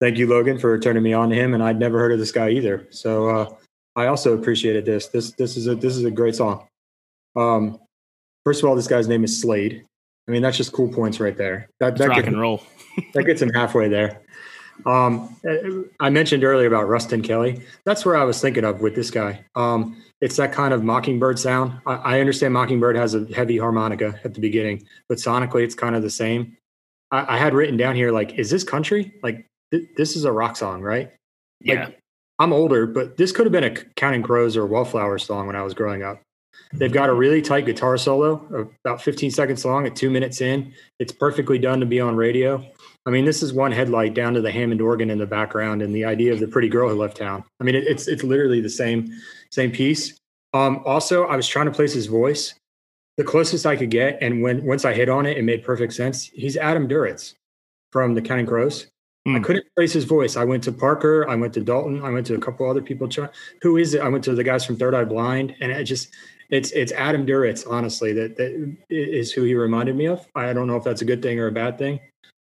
[0.00, 1.54] Thank you, Logan, for turning me on to him.
[1.54, 2.86] And I'd never heard of this guy either.
[2.90, 3.54] So uh,
[3.96, 5.08] I also appreciated this.
[5.08, 6.66] This this is a this is a great song.
[7.36, 7.78] Um,
[8.44, 9.84] first of all, this guy's name is Slade.
[10.26, 11.68] I mean, that's just cool points right there.
[11.80, 12.62] That, that rock gets- and roll.
[13.14, 14.20] that gets him halfway there.
[14.86, 15.36] Um,
[16.00, 17.60] I mentioned earlier about Ruston Kelly.
[17.84, 19.44] That's where I was thinking of with this guy.
[19.54, 21.80] Um, it's that kind of Mockingbird sound.
[21.86, 25.94] I, I understand Mockingbird has a heavy harmonica at the beginning, but sonically it's kind
[25.94, 26.56] of the same.
[27.12, 29.12] I, I had written down here like, is this country?
[29.22, 31.06] Like, th- this is a rock song, right?
[31.64, 31.90] Like, Yeah.
[32.38, 35.62] I'm older, but this could have been a Counting Crows or Wallflower song when I
[35.62, 36.20] was growing up.
[36.72, 40.72] They've got a really tight guitar solo, about 15 seconds long, at two minutes in.
[40.98, 42.64] It's perfectly done to be on radio.
[43.06, 45.94] I mean, this is one headlight down to the Hammond organ in the background, and
[45.94, 47.44] the idea of the pretty girl who left town.
[47.60, 49.08] I mean, it, it's it's literally the same
[49.50, 50.18] same piece.
[50.52, 52.54] Um, also, I was trying to place his voice.
[53.16, 55.92] The closest I could get, and when once I hit on it, it made perfect
[55.92, 56.24] sense.
[56.26, 57.34] He's Adam Duritz
[57.92, 58.86] from the Counting Crows.
[59.26, 59.42] I Hmm.
[59.42, 60.36] couldn't place his voice.
[60.36, 61.26] I went to Parker.
[61.28, 62.02] I went to Dalton.
[62.02, 63.08] I went to a couple other people.
[63.62, 64.02] Who is it?
[64.02, 66.14] I went to the guys from Third Eye Blind, and it just
[66.50, 67.66] it's it's Adam Duritz.
[67.68, 70.26] Honestly, that that is who he reminded me of.
[70.34, 72.00] I don't know if that's a good thing or a bad thing,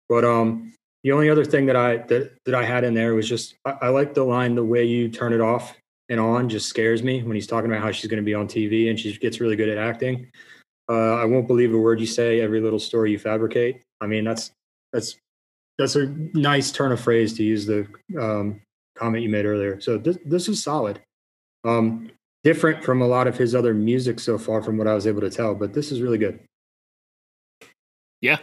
[0.10, 3.30] but um, the only other thing that I that that I had in there was
[3.30, 5.76] just I, I like the line the way you turn it off
[6.10, 8.48] and on just scares me when he's talking about how she's going to be on
[8.48, 10.28] TV and she gets really good at acting.
[10.90, 12.42] Uh, I won't believe a word you say.
[12.42, 13.82] Every little story you fabricate.
[14.02, 14.52] I mean, that's
[14.92, 15.16] that's
[15.78, 17.88] that's a nice turn of phrase to use the
[18.20, 18.62] um,
[18.96, 19.80] comment you made earlier.
[19.82, 21.00] So this this is solid.
[21.66, 22.12] Um,
[22.44, 25.22] different from a lot of his other music so far, from what I was able
[25.22, 25.56] to tell.
[25.56, 26.40] But this is really good.
[28.22, 28.38] Yeah.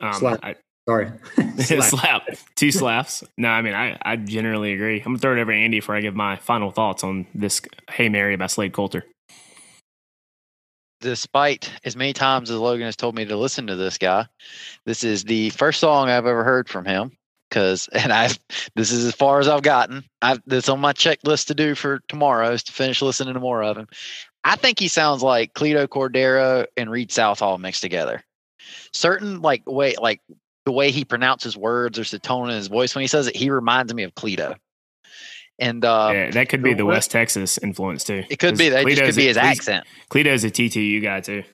[0.00, 0.40] Um, Slap.
[0.42, 0.56] I,
[0.88, 1.10] Sorry,
[1.58, 1.82] slap.
[1.82, 2.28] Slap.
[2.54, 3.24] Two slaps.
[3.36, 4.98] No, I mean I, I generally agree.
[4.98, 7.60] I'm gonna throw it over to Andy before I give my final thoughts on this
[7.90, 9.04] Hey Mary by Slade Coulter.
[11.00, 14.26] Despite as many times as Logan has told me to listen to this guy,
[14.86, 17.16] this is the first song I've ever heard from him.
[17.50, 18.38] Cause and I've
[18.74, 20.04] this is as far as I've gotten.
[20.22, 23.62] I've that's on my checklist to do for tomorrow is to finish listening to more
[23.62, 23.86] of him.
[24.44, 28.22] I think he sounds like Cleto Cordero and Read Southall mixed together.
[28.92, 30.20] Certain like way like
[30.64, 33.36] the way he pronounces words or the tone in his voice when he says it,
[33.36, 34.56] he reminds me of Cleto.
[35.58, 38.24] And uh, yeah, that could be the West Texas influence too.
[38.28, 39.86] it could be that just could be his Cle- accent.
[40.10, 41.44] Cleto's a TTU guy too.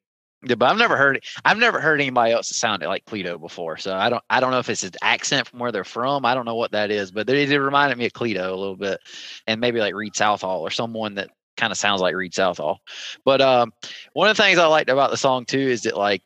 [0.45, 3.77] Yeah, but I've never heard I've never heard anybody else that sounded like Cleto before.
[3.77, 6.27] So I don't I don't know if it's his accent from where they're from.
[6.27, 8.77] I don't know what that is, but they, they reminded me of Cleto a little
[8.77, 8.99] bit,
[9.47, 12.81] and maybe like Read Southall or someone that kind of sounds like Read Southall.
[13.25, 13.73] But um,
[14.15, 16.23] one of the things I liked about the song too is that like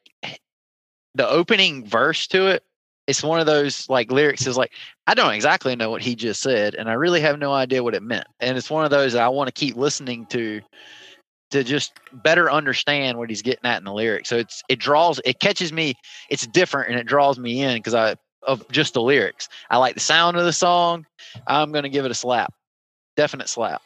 [1.14, 2.62] the opening verse to it.
[3.06, 4.72] It's one of those like lyrics is like
[5.06, 7.94] I don't exactly know what he just said, and I really have no idea what
[7.94, 8.26] it meant.
[8.40, 10.60] And it's one of those that I want to keep listening to
[11.52, 14.28] to just better understand what he's getting at in the lyrics.
[14.28, 15.94] So it's it draws it catches me.
[16.30, 19.48] It's different and it draws me in because I of just the lyrics.
[19.70, 21.06] I like the sound of the song.
[21.46, 22.52] I'm gonna give it a slap.
[23.16, 23.82] Definite slap.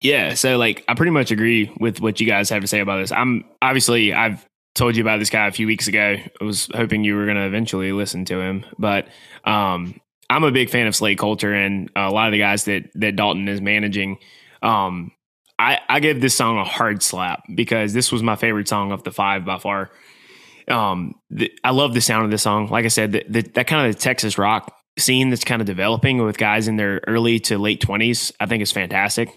[0.00, 2.98] Yeah, so like I pretty much agree with what you guys have to say about
[2.98, 3.12] this.
[3.12, 4.46] I'm obviously I've
[4.76, 6.16] told you about this guy a few weeks ago.
[6.40, 9.08] I was hoping you were going to eventually listen to him, but
[9.44, 12.90] um, I'm a big fan of Slade Coulter and a lot of the guys that
[12.94, 14.18] that Dalton is managing.
[14.62, 15.12] Um,
[15.58, 19.02] I I give this song a hard slap because this was my favorite song of
[19.02, 19.90] the five by far.
[20.68, 22.68] Um, the, I love the sound of this song.
[22.68, 25.66] Like I said, the, the, that kind of the Texas rock scene that's kind of
[25.66, 29.30] developing with guys in their early to late twenties, I think is fantastic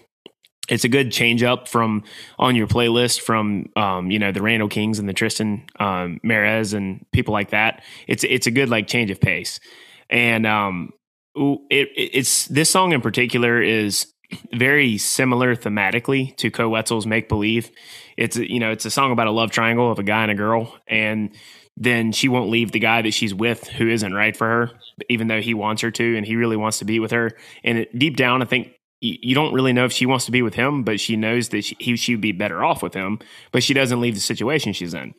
[0.70, 2.04] it's a good change up from
[2.38, 6.72] on your playlist from um, you know the Randall Kings and the Triston um, Marez
[6.72, 7.82] and people like that.
[8.06, 9.60] It's it's a good like change of pace,
[10.08, 10.92] and um,
[11.34, 14.06] it, it's this song in particular is
[14.54, 17.70] very similar thematically to Koe Wetzel's Make Believe.
[18.16, 20.36] It's you know it's a song about a love triangle of a guy and a
[20.36, 21.34] girl, and
[21.76, 24.70] then she won't leave the guy that she's with who isn't right for her,
[25.08, 27.30] even though he wants her to and he really wants to be with her.
[27.64, 30.42] And it, deep down, I think you don't really know if she wants to be
[30.42, 33.18] with him, but she knows that she, he, she'd be better off with him,
[33.50, 35.14] but she doesn't leave the situation she's in.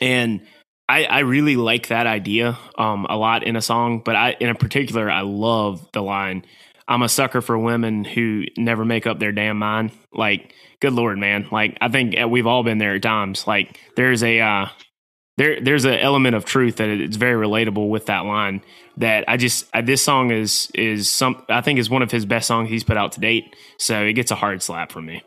[0.00, 0.42] And
[0.88, 4.48] I, I really like that idea um, a lot in a song, but I, in
[4.48, 6.44] a particular, I love the line,
[6.88, 9.92] I'm a sucker for women who never make up their damn mind.
[10.12, 11.46] Like, good Lord, man.
[11.52, 13.46] Like, I think uh, we've all been there at times.
[13.46, 14.66] Like, there's a, uh,
[15.38, 18.60] there, there's an element of truth that it's very relatable with that line
[18.96, 22.26] that I just I, this song is is some I think is one of his
[22.26, 23.54] best songs he's put out to date.
[23.78, 25.22] So it gets a hard slap from me.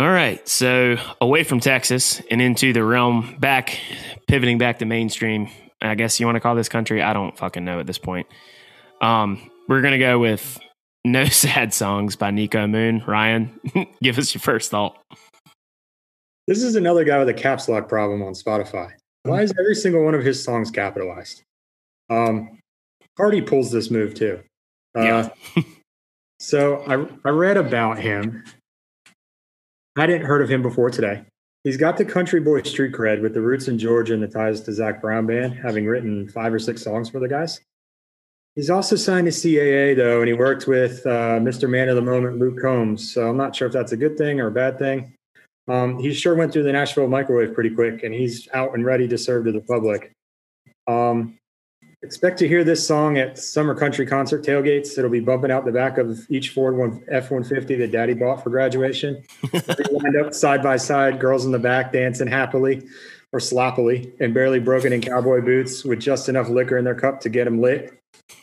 [0.00, 3.78] All right, so away from Texas and into the realm back,
[4.26, 5.48] pivoting back to mainstream.
[5.80, 7.00] I guess you want to call this country.
[7.00, 8.26] I don't fucking know at this point.
[9.00, 10.58] Um, we're gonna go with
[11.04, 13.04] "No Sad Songs" by Niko Moon.
[13.06, 13.60] Ryan,
[14.02, 14.96] give us your first thought.
[16.50, 18.90] This is another guy with a caps lock problem on Spotify.
[19.22, 21.44] Why is every single one of his songs capitalized?
[22.10, 22.58] Um,
[23.16, 24.40] Hardy pulls this move too.
[24.98, 25.62] Uh, Yeah.
[26.40, 28.42] so I, I read about him.
[29.96, 31.22] I didn't heard of him before today.
[31.62, 34.60] He's got the country boy street cred with the roots in Georgia and the ties
[34.62, 37.60] to Zac Brown band, having written five or six songs for the guys.
[38.56, 41.70] He's also signed to CAA though, and he worked with uh, Mr.
[41.70, 43.14] Man of the Moment, Luke Combs.
[43.14, 45.14] So I'm not sure if that's a good thing or a bad thing.
[45.70, 49.06] Um, he sure went through the Nashville microwave pretty quick, and he's out and ready
[49.06, 50.12] to serve to the public.
[50.88, 51.38] Um,
[52.02, 54.98] expect to hear this song at summer country concert tailgates.
[54.98, 58.14] It'll be bumping out the back of each Ford one F one fifty that Daddy
[58.14, 59.22] bought for graduation.
[59.52, 62.82] They lined up side by side, girls in the back dancing happily
[63.32, 67.20] or sloppily, and barely broken in cowboy boots with just enough liquor in their cup
[67.20, 67.96] to get them lit.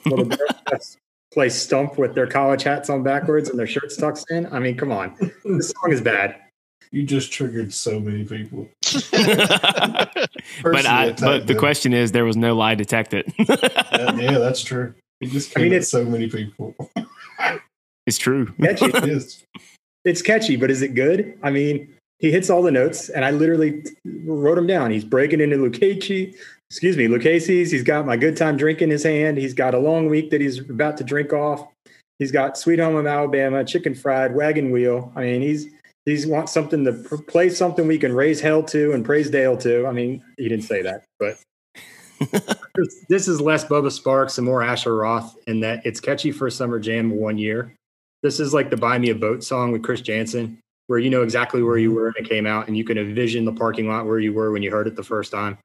[0.06, 0.26] Little
[0.70, 0.98] girls
[1.34, 4.46] play stump with their college hats on backwards and their shirts tucked in.
[4.54, 5.14] I mean, come on,
[5.44, 6.47] this song is bad.
[6.92, 8.68] You just triggered so many people.
[9.12, 11.58] but I but the them.
[11.58, 13.32] question is there was no lie detected.
[13.98, 14.94] Yeah, yeah, that's true.
[15.20, 16.76] He just I mean, at it's- so many people.
[18.06, 18.54] it's true.
[18.62, 18.86] Catchy.
[18.86, 19.44] it is.
[20.06, 21.38] it's catchy, but is it good?
[21.42, 24.92] I mean, he hits all the notes, and I literally wrote him down.
[24.92, 26.36] He's breaking into Lucchese,
[26.70, 27.72] excuse me, Lucchese's.
[27.72, 29.38] He's got my good time drink in his hand.
[29.40, 31.68] He's got a long week that he's about to drink off.
[32.20, 35.12] He's got Sweet Home of Alabama, Chicken Fried, Wagon Wheel.
[35.16, 35.68] I mean, he's
[36.08, 39.58] he's wants something to pr- play something we can raise hell to and praise Dale
[39.58, 39.86] to.
[39.86, 41.38] I mean, he didn't say that, but
[43.10, 46.52] this, is less Bubba Sparxxx and more Asher Roth in that it's catchy for a
[46.52, 47.76] summer jam one year.
[48.24, 51.22] This is like the Buy Me a Boat song with Chris Janson, where you know
[51.22, 54.08] exactly where you were when it came out and you can envision the parking lot
[54.08, 55.60] where you were when you heard it the first time.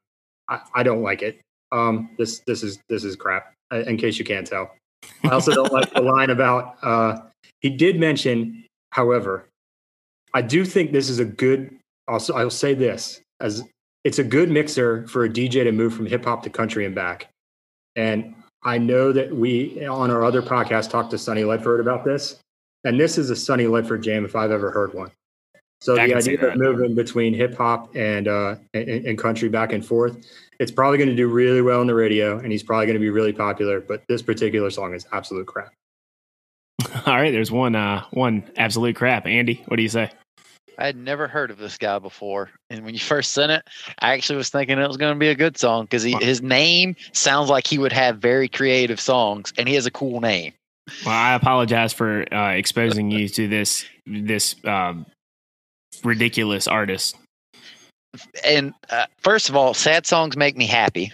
[0.49, 1.39] I, I don't like it.
[1.71, 3.53] Um, this this is this is crap.
[3.71, 4.75] uh, In case you can't tell,
[5.23, 6.75] I also don't like the line about.
[6.83, 7.21] Uh,
[7.61, 9.47] he did mention, however,
[10.33, 11.77] I do think this is a good.
[12.07, 13.63] Also, I'll say this as
[14.03, 16.93] it's a good mixer for a DJ to move from hip hop to country and
[16.93, 17.29] back.
[17.95, 22.39] And I know that we on our other podcast talked to Sunny Ledfurd about this,
[22.83, 25.11] and this is a Sunny Ledfurd jam if I've ever heard one.
[25.81, 29.73] So I the idea of moving between hip hop and, uh, and and country back
[29.73, 30.25] and forth,
[30.59, 33.01] it's probably going to do really well on the radio, and he's probably going to
[33.01, 33.81] be really popular.
[33.81, 35.73] But this particular song is absolute crap.
[37.05, 39.25] All right, there's one uh one absolute crap.
[39.27, 40.09] Andy, what do you say?
[40.77, 43.63] I had never heard of this guy before, and when you first sent it,
[43.99, 46.95] I actually was thinking it was going to be a good song because his name
[47.11, 50.53] sounds like he would have very creative songs, and he has a cool name.
[51.05, 55.05] Well, I apologize for uh, exposing you to this this um,
[56.03, 57.15] ridiculous artist.
[58.45, 61.11] and uh, first of all, sad songs make me happy.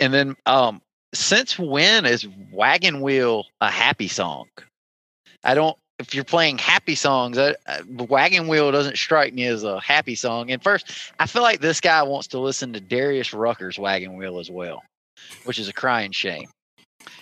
[0.00, 0.80] And then, um,
[1.14, 4.46] since when is Wagon Wheel a happy song?
[5.44, 5.76] I don't.
[5.98, 10.14] If you're playing happy songs, uh, uh, Wagon Wheel doesn't strike me as a happy
[10.14, 10.50] song.
[10.50, 14.38] And first, I feel like this guy wants to listen to Darius Rucker's Wagon Wheel
[14.38, 14.84] as well,
[15.44, 16.48] which is a crying shame.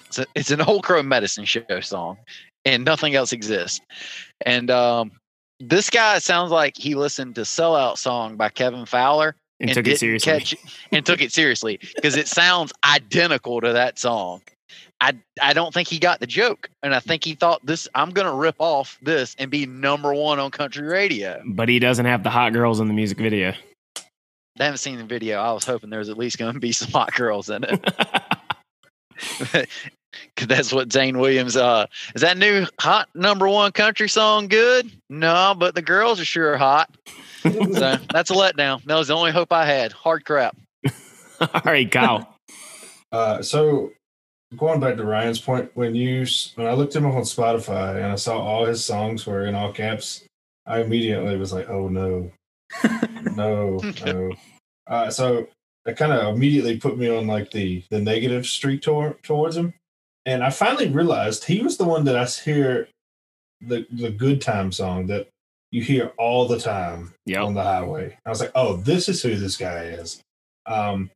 [0.06, 2.18] It's, a, it's an old crow medicine show song,
[2.64, 3.80] and nothing else exists.
[4.44, 5.12] And um,
[5.58, 9.98] this guy sounds like he listened to "Sellout Song" by Kevin Fowler And, took it
[9.98, 10.32] seriously.
[10.32, 10.56] catch-
[10.92, 14.42] and took it seriously because it sounds identical to that song.
[15.06, 17.86] I I don't think he got the joke, and I think he thought this.
[17.94, 21.40] I'm gonna rip off this and be number one on country radio.
[21.46, 23.52] but he doesn't have the hot girls in the music video.
[24.58, 25.38] I haven't seen the video.
[25.38, 27.84] I was hoping there was at least gonna be some hot girls in it.
[30.34, 31.56] 'Cause that's what Zane Williams.
[31.56, 34.90] Uh, is that new hot number one country song good?
[35.10, 36.90] No, but the girls are sure hot.
[37.42, 37.50] so
[38.12, 38.82] that's a letdown.
[38.84, 39.92] That was the only hope I had.
[39.92, 40.56] Hard crap.
[41.40, 42.34] All right, Kyle.
[43.12, 43.92] Uh, so
[44.56, 46.26] going back to Ryan's point, when you
[46.56, 49.54] when I looked him up on Spotify and I saw all his songs were in
[49.54, 50.24] all caps,
[50.66, 52.30] I immediately was like, "Oh no,
[53.36, 54.32] no, no!"
[54.86, 55.48] Uh, so
[55.84, 59.74] that kind of immediately put me on like the the negative streak tor- towards him,
[60.24, 62.88] and I finally realized he was the one that I hear
[63.60, 65.28] the the good time song that
[65.72, 67.42] you hear all the time Yep.
[67.42, 68.16] on the highway.
[68.24, 70.20] I was like, "Oh, this is who this guy is."
[70.66, 71.10] Um,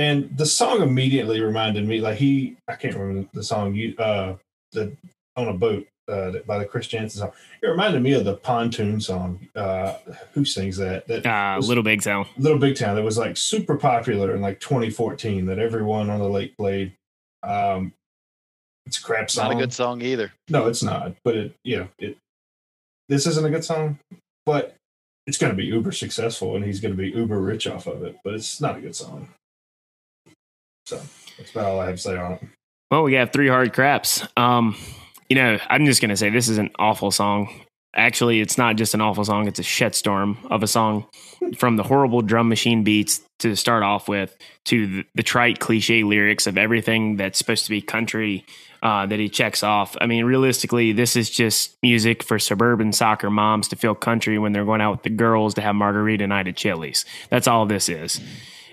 [0.00, 4.36] and the song immediately reminded me, like he, I can't remember the song you, uh,
[4.72, 4.96] the
[5.36, 7.32] on a boat uh, by the Chris Janson song.
[7.62, 9.46] It reminded me of the pontoon song.
[9.54, 9.96] Uh,
[10.32, 11.06] who sings that?
[11.06, 12.26] That Uh, Little Big Town.
[12.38, 12.96] Little Big Town.
[12.96, 15.44] That was like super popular in like 2014.
[15.44, 16.94] That everyone on the lake played.
[17.42, 17.92] Um,
[18.86, 20.32] it's a crap Not a good song either.
[20.48, 21.14] No, it's not.
[21.24, 22.16] But it, you know, it.
[23.10, 23.98] This isn't a good song,
[24.46, 24.76] but
[25.26, 28.02] it's going to be uber successful, and he's going to be uber rich off of
[28.02, 28.16] it.
[28.24, 29.28] But it's not a good song.
[30.90, 31.00] So
[31.38, 32.42] that's about all I have to say on it.
[32.90, 34.26] Well, we have three hard craps.
[34.36, 34.76] Um,
[35.28, 37.48] you know, I'm just gonna say this is an awful song.
[37.94, 41.06] Actually, it's not just an awful song; it's a shitstorm of a song.
[41.56, 44.36] From the horrible drum machine beats to start off with,
[44.66, 48.44] to the, the trite cliche lyrics of everything that's supposed to be country
[48.82, 49.96] uh, that he checks off.
[50.00, 54.52] I mean, realistically, this is just music for suburban soccer moms to feel country when
[54.52, 57.04] they're going out with the girls to have margarita night at Chili's.
[57.30, 58.20] That's all this is.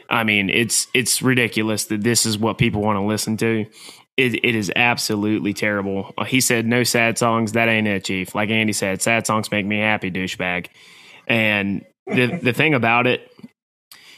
[0.09, 3.65] I mean, it's it's ridiculous that this is what people want to listen to.
[4.15, 6.13] It, it is absolutely terrible.
[6.17, 7.51] Uh, He said, "No sad songs.
[7.51, 10.67] That ain't it, Chief." Like Andy said, sad songs make me happy, douchebag.
[11.27, 13.29] And the the thing about it,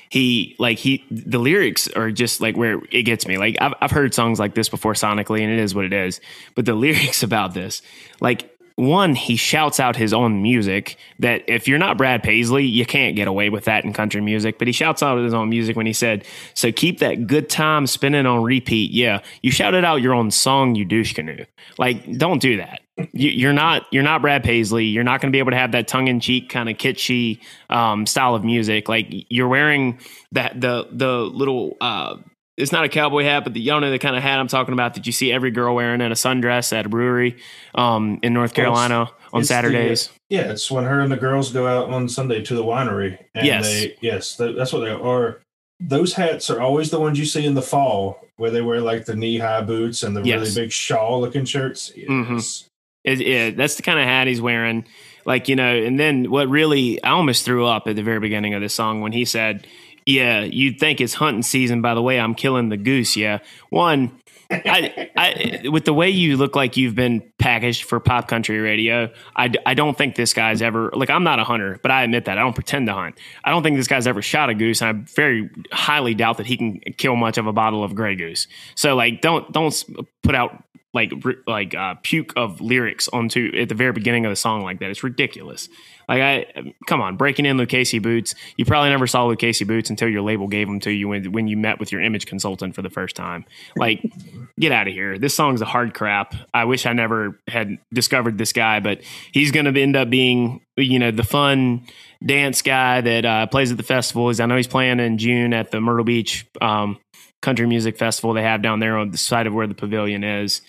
[0.09, 3.37] he like he the lyrics are just like where it gets me.
[3.37, 6.21] Like I've I've heard songs like this before sonically, and it is what it is.
[6.55, 7.81] But the lyrics about this,
[8.21, 8.49] like
[8.79, 13.15] one, he shouts out his own music that if you're not Brad Paisley, you can't
[13.15, 14.57] get away with that in country music.
[14.57, 17.87] But he shouts out his own music when he said, So keep that good time
[17.87, 18.91] spinning on repeat.
[18.91, 19.21] Yeah.
[19.41, 21.43] You shouted out your own song, you douche canoe.
[21.77, 22.79] Like, don't do that.
[23.13, 24.85] You, you're not you're not Brad Paisley.
[24.85, 27.41] You're not going to be able to have that tongue in cheek kind of kitschy
[27.69, 28.89] um, style of music.
[28.89, 29.99] Like you're wearing
[30.31, 32.17] that the the little uh,
[32.59, 34.73] it's not a cowboy hat, but the y'all know the kind of hat I'm talking
[34.73, 37.37] about that you see every girl wearing in a sundress at a brewery
[37.75, 40.09] um, in North it's- Carolina on it's the, uh, Saturdays.
[40.29, 43.17] Yeah, it's when her and the girls go out on Sunday to the winery.
[43.33, 43.65] And Yes.
[43.65, 45.39] They, yes, th- that's what they are.
[45.79, 49.05] Those hats are always the ones you see in the fall where they wear like
[49.05, 50.39] the knee high boots and the Yes.
[50.55, 51.91] really big shawl looking shirts.
[51.95, 52.33] Mhm.
[52.35, 52.65] Yes.
[53.05, 54.85] It, it, that's the kind of hat he's wearing.
[55.25, 58.53] Like, you know, and then what really, I almost threw up at the very beginning
[58.55, 59.65] of this song when he said,
[60.05, 63.15] Yeah, you'd think it's hunting season by the way I'm killing the goose.
[63.15, 63.39] Yeah.
[63.69, 64.19] One,
[64.51, 69.11] I, I, with the way you look like you've been packaged for pop country radio,
[69.35, 72.25] I, I don't think this guy's ever like I'm not a hunter, but I admit
[72.25, 73.19] that I don't pretend to hunt.
[73.43, 74.81] I don't think this guy's ever shot a goose.
[74.81, 78.15] And I very highly doubt that he can kill much of a bottle of Grey
[78.15, 78.47] Goose.
[78.73, 79.83] So like, don't don't
[80.23, 80.63] put out
[80.93, 81.13] like
[81.45, 84.89] like uh, puke of lyrics onto at the very beginning of the song like that.
[84.89, 85.69] It's ridiculous.
[86.07, 88.33] Like I come on, breaking in Lucchese boots.
[88.57, 91.47] You probably never saw Lucchese boots until your label gave them to you when when
[91.47, 93.45] you met with your image consultant for the first time.
[93.75, 94.03] Like,
[94.59, 95.19] get out of here.
[95.19, 96.33] This song's a hard crap.
[96.51, 100.61] I wish I never had discovered this guy, but he's going to end up being
[100.75, 101.85] you know the fun
[102.25, 104.39] dance guy that uh, plays at the festivals.
[104.39, 106.97] I know he's playing in June at the Myrtle Beach um,
[107.41, 110.61] Country Music Festival they have down there on the side of where the pavilion is.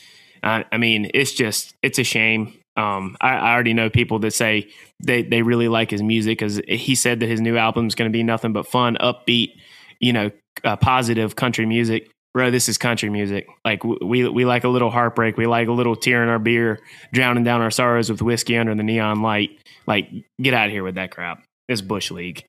[0.43, 2.55] Uh, I mean, it's just it's a shame.
[2.77, 6.61] Um, I, I, already know people that say they they really like his music because
[6.69, 9.55] he said that his new album is going to be nothing but fun, upbeat,
[9.99, 10.31] you know,
[10.65, 12.11] uh, positive country music.
[12.33, 13.49] Bro, this is country music.
[13.65, 15.37] Like we we like a little heartbreak.
[15.37, 16.79] We like a little tear in our beer,
[17.13, 19.59] drowning down our sorrows with whiskey under the neon light.
[19.87, 20.09] Like,
[20.41, 21.43] get out of here with that crap.
[21.69, 22.45] It's bush league.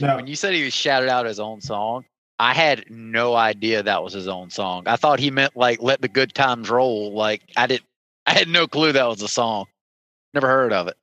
[0.00, 2.04] Now, when you said he was shouted out his own song,
[2.38, 4.84] I had no idea that was his own song.
[4.86, 8.66] I thought he meant like "Let the Good Times Roll." Like I didn't—I had no
[8.66, 9.66] clue that was a song.
[10.32, 10.96] Never heard of it.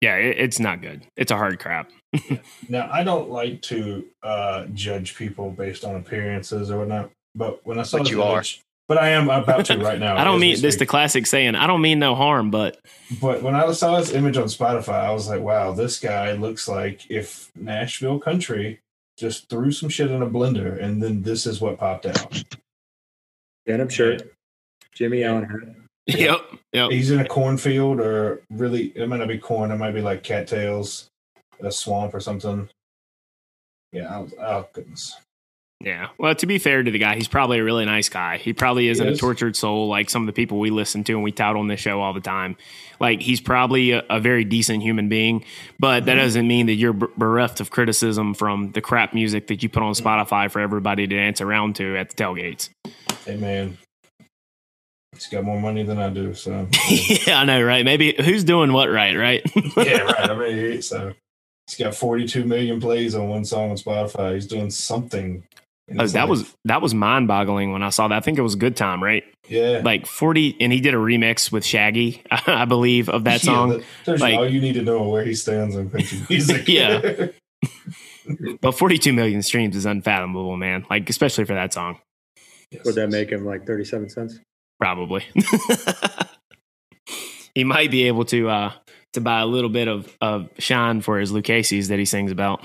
[0.00, 1.02] Yeah, it, it's not good.
[1.16, 1.90] It's a hard crap.
[2.68, 7.78] now, I don't like to uh, judge people based on appearances or whatnot, but when
[7.78, 8.64] I saw but you image, are.
[8.88, 10.16] But I am about to right now.
[10.18, 10.76] I don't mean this.
[10.76, 12.78] The classic saying, "I don't mean no harm," but
[13.20, 16.66] but when I saw this image on Spotify, I was like, "Wow, this guy looks
[16.66, 18.80] like if Nashville country
[19.20, 22.42] just threw some shit in a blender, and then this is what popped out."
[23.66, 24.32] Denim shirt,
[24.92, 25.76] Jimmy Allen hat.
[26.06, 26.40] Yep.
[26.72, 26.90] Yep.
[26.90, 30.24] He's in a cornfield or really it might not be corn, it might be like
[30.24, 31.08] cattails,
[31.60, 32.68] a swamp or something.
[33.92, 35.16] Yeah, was, oh goodness.
[35.82, 36.08] Yeah.
[36.18, 38.36] Well, to be fair to the guy, he's probably a really nice guy.
[38.36, 39.18] He probably isn't he is.
[39.18, 41.68] a tortured soul like some of the people we listen to and we tout on
[41.68, 42.56] this show all the time.
[43.00, 45.42] Like, he's probably a, a very decent human being,
[45.78, 46.20] but that mm-hmm.
[46.20, 49.94] doesn't mean that you're bereft of criticism from the crap music that you put on
[49.94, 52.68] Spotify for everybody to dance around to at the tailgates.
[53.24, 53.78] Hey, man.
[55.14, 56.68] He's got more money than I do, so
[57.26, 57.84] yeah, I know, right?
[57.84, 59.42] Maybe who's doing what right, right?
[59.76, 60.30] yeah, right.
[60.30, 61.14] I mean, so
[61.66, 64.34] he's got 42 million plays on one song on Spotify.
[64.34, 65.42] He's doing something.
[65.98, 66.28] Oh, that life.
[66.28, 68.16] was that was mind boggling when I saw that.
[68.16, 69.24] I think it was Good Time, right?
[69.48, 73.82] Yeah, like 40, and he did a remix with Shaggy, I believe, of that song.
[74.06, 76.68] Yeah, like, all you need to know where he stands on country music.
[76.68, 77.26] yeah.
[78.60, 80.86] but 42 million streams is unfathomable, man.
[80.88, 81.98] Like, especially for that song.
[82.70, 84.38] Yes, Would that make him like 37 cents?
[84.78, 85.24] Probably.
[87.54, 88.72] he might be able to uh,
[89.14, 92.64] to buy a little bit of, of shine for his Lucchese's that he sings about.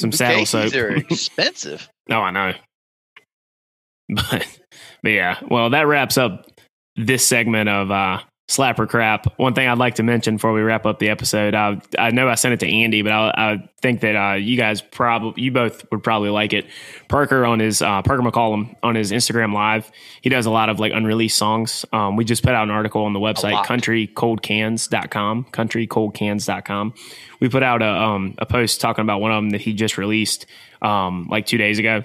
[0.00, 0.74] Some saddle soap.
[0.74, 1.88] are expensive.
[2.10, 2.52] oh, I know.
[4.08, 4.58] But,
[5.02, 6.46] but yeah, well, that wraps up
[6.96, 8.20] this segment of uh,
[8.50, 9.38] Slap or Crap.
[9.38, 12.28] One thing I'd like to mention before we wrap up the episode, I, I know
[12.28, 15.52] I sent it to Andy, but I, I think that uh, you guys probably, you
[15.52, 16.66] both would probably like it.
[17.08, 19.90] Parker on his uh, Parker McCollum on his Instagram live,
[20.20, 21.84] he does a lot of like unreleased songs.
[21.92, 26.94] Um, we just put out an article on the website countrycoldcans.com, countrycoldcans.com.
[27.38, 29.96] We put out a um, a post talking about one of them that he just
[29.96, 30.46] released
[30.82, 32.02] um, like two days ago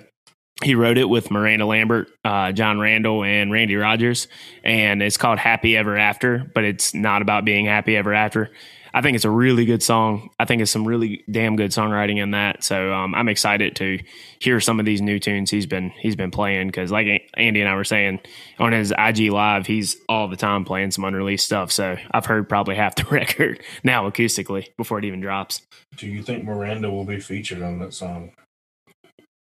[0.64, 4.28] he wrote it with Miranda Lambert, uh, Jon Randall, and Randy Rogers,
[4.64, 8.52] and it's called "Happy Ever After," but it's not about being happy ever after.
[8.96, 10.30] I think it's a really good song.
[10.40, 12.64] I think it's some really damn good songwriting in that.
[12.64, 14.00] So um, I'm excited to
[14.40, 17.70] hear some of these new tunes he's been he's been playing because, like Andy and
[17.70, 18.22] I were saying
[18.58, 21.74] on his IG live, he's all the time playing some unreleased stuff.
[21.74, 25.62] So I've heard probably half the record now acoustically before it even drops.
[25.98, 28.32] Do you think Miranda will be featured on that song?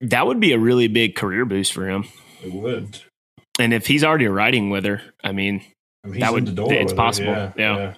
[0.02, 2.06] That would be a really big career boost for him.
[2.44, 3.02] It would.
[3.60, 5.64] And if he's already writing with her, I mean,
[6.04, 7.32] I mean that would it's possible.
[7.32, 7.78] Yeah, yeah.
[7.78, 7.94] yeah.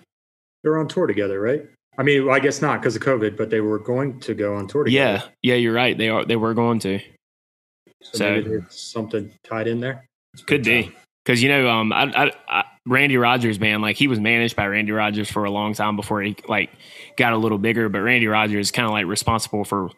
[0.63, 1.65] They're on tour together, right?
[1.97, 4.55] I mean, well, I guess not because of COVID, but they were going to go
[4.55, 5.23] on tour together.
[5.23, 5.97] Yeah, yeah, you're right.
[5.97, 6.25] They are.
[6.25, 6.99] They were going to.
[8.03, 10.05] So, so something tied in there.
[10.45, 10.91] Could be
[11.25, 14.67] because you know, um, I, I, I, Randy Rogers, man, like he was managed by
[14.67, 16.69] Randy Rogers for a long time before he like
[17.17, 17.89] got a little bigger.
[17.89, 19.89] But Randy Rogers is kind of like responsible for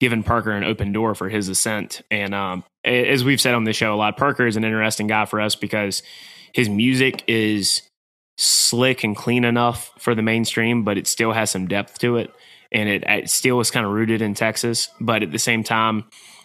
[0.00, 2.02] given Parker an open door for his ascent.
[2.10, 5.24] And um, as we've said on the show a lot, Parker is an interesting guy
[5.24, 6.02] for us because
[6.52, 7.82] his music is
[8.36, 12.32] slick and clean enough for the mainstream, but it still has some depth to it.
[12.70, 16.04] And it, it still is kind of rooted in Texas, but at the same time,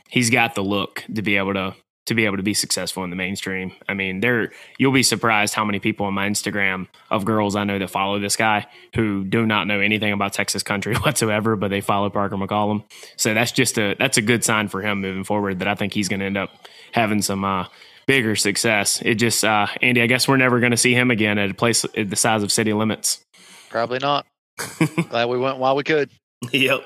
[0.10, 1.76] he's got the look to be able to
[2.06, 3.72] to be able to be successful in the mainstream.
[3.88, 7.64] I mean, there you'll be surprised how many people on my Instagram of girls I
[7.64, 11.70] know that follow this guy who do not know anything about Texas country whatsoever, but
[11.70, 12.84] they follow Parker McCollum.
[13.16, 15.94] So that's just a that's a good sign for him moving forward that I think
[15.94, 16.50] he's going to end up
[16.92, 17.68] having some uh,
[18.06, 19.02] bigger success.
[19.02, 21.54] It just uh, Andy, I guess we're never going to see him again at a
[21.54, 23.24] place at the size of city limits.
[23.70, 24.26] Probably not.
[25.10, 26.10] Glad we went while we could.
[26.52, 26.82] yep.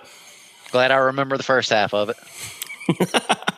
[0.72, 2.18] Glad I remember the first half of it.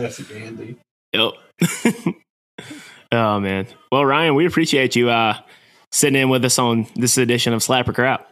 [0.00, 0.76] Classic Andy.
[1.12, 1.32] Yep.
[3.12, 3.66] oh man.
[3.90, 5.38] Well, Ryan, we appreciate you uh
[5.90, 8.28] sitting in with us on this edition of Slap or Crap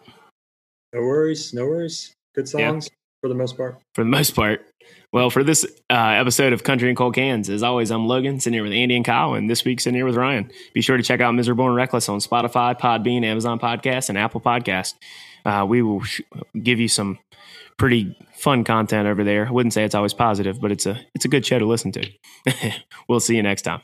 [0.95, 2.13] No worries, no worries.
[2.35, 2.71] Good Yeah.
[2.71, 2.89] songs
[3.23, 3.79] for the most part.
[3.95, 4.67] for the most part.
[5.13, 8.55] Well, for this uh, episode of Country and Cold Cans, as always, I'm Logan, sitting
[8.55, 10.51] here with Andy and Kyle, and this week sitting here with Ryan.
[10.73, 14.41] Be sure to check out Miserable and Reckless on Spotify, Podbean, Amazon Podcast, and Apple
[14.41, 14.95] Podcast.
[15.45, 16.21] Uh, we will sh-
[16.63, 17.19] give you some
[17.77, 19.47] pretty fun content over there.
[19.47, 21.93] I wouldn't say it's always positive, but it's a it's a good show to listen
[21.93, 22.11] to.
[23.09, 23.81] we'll see you next time.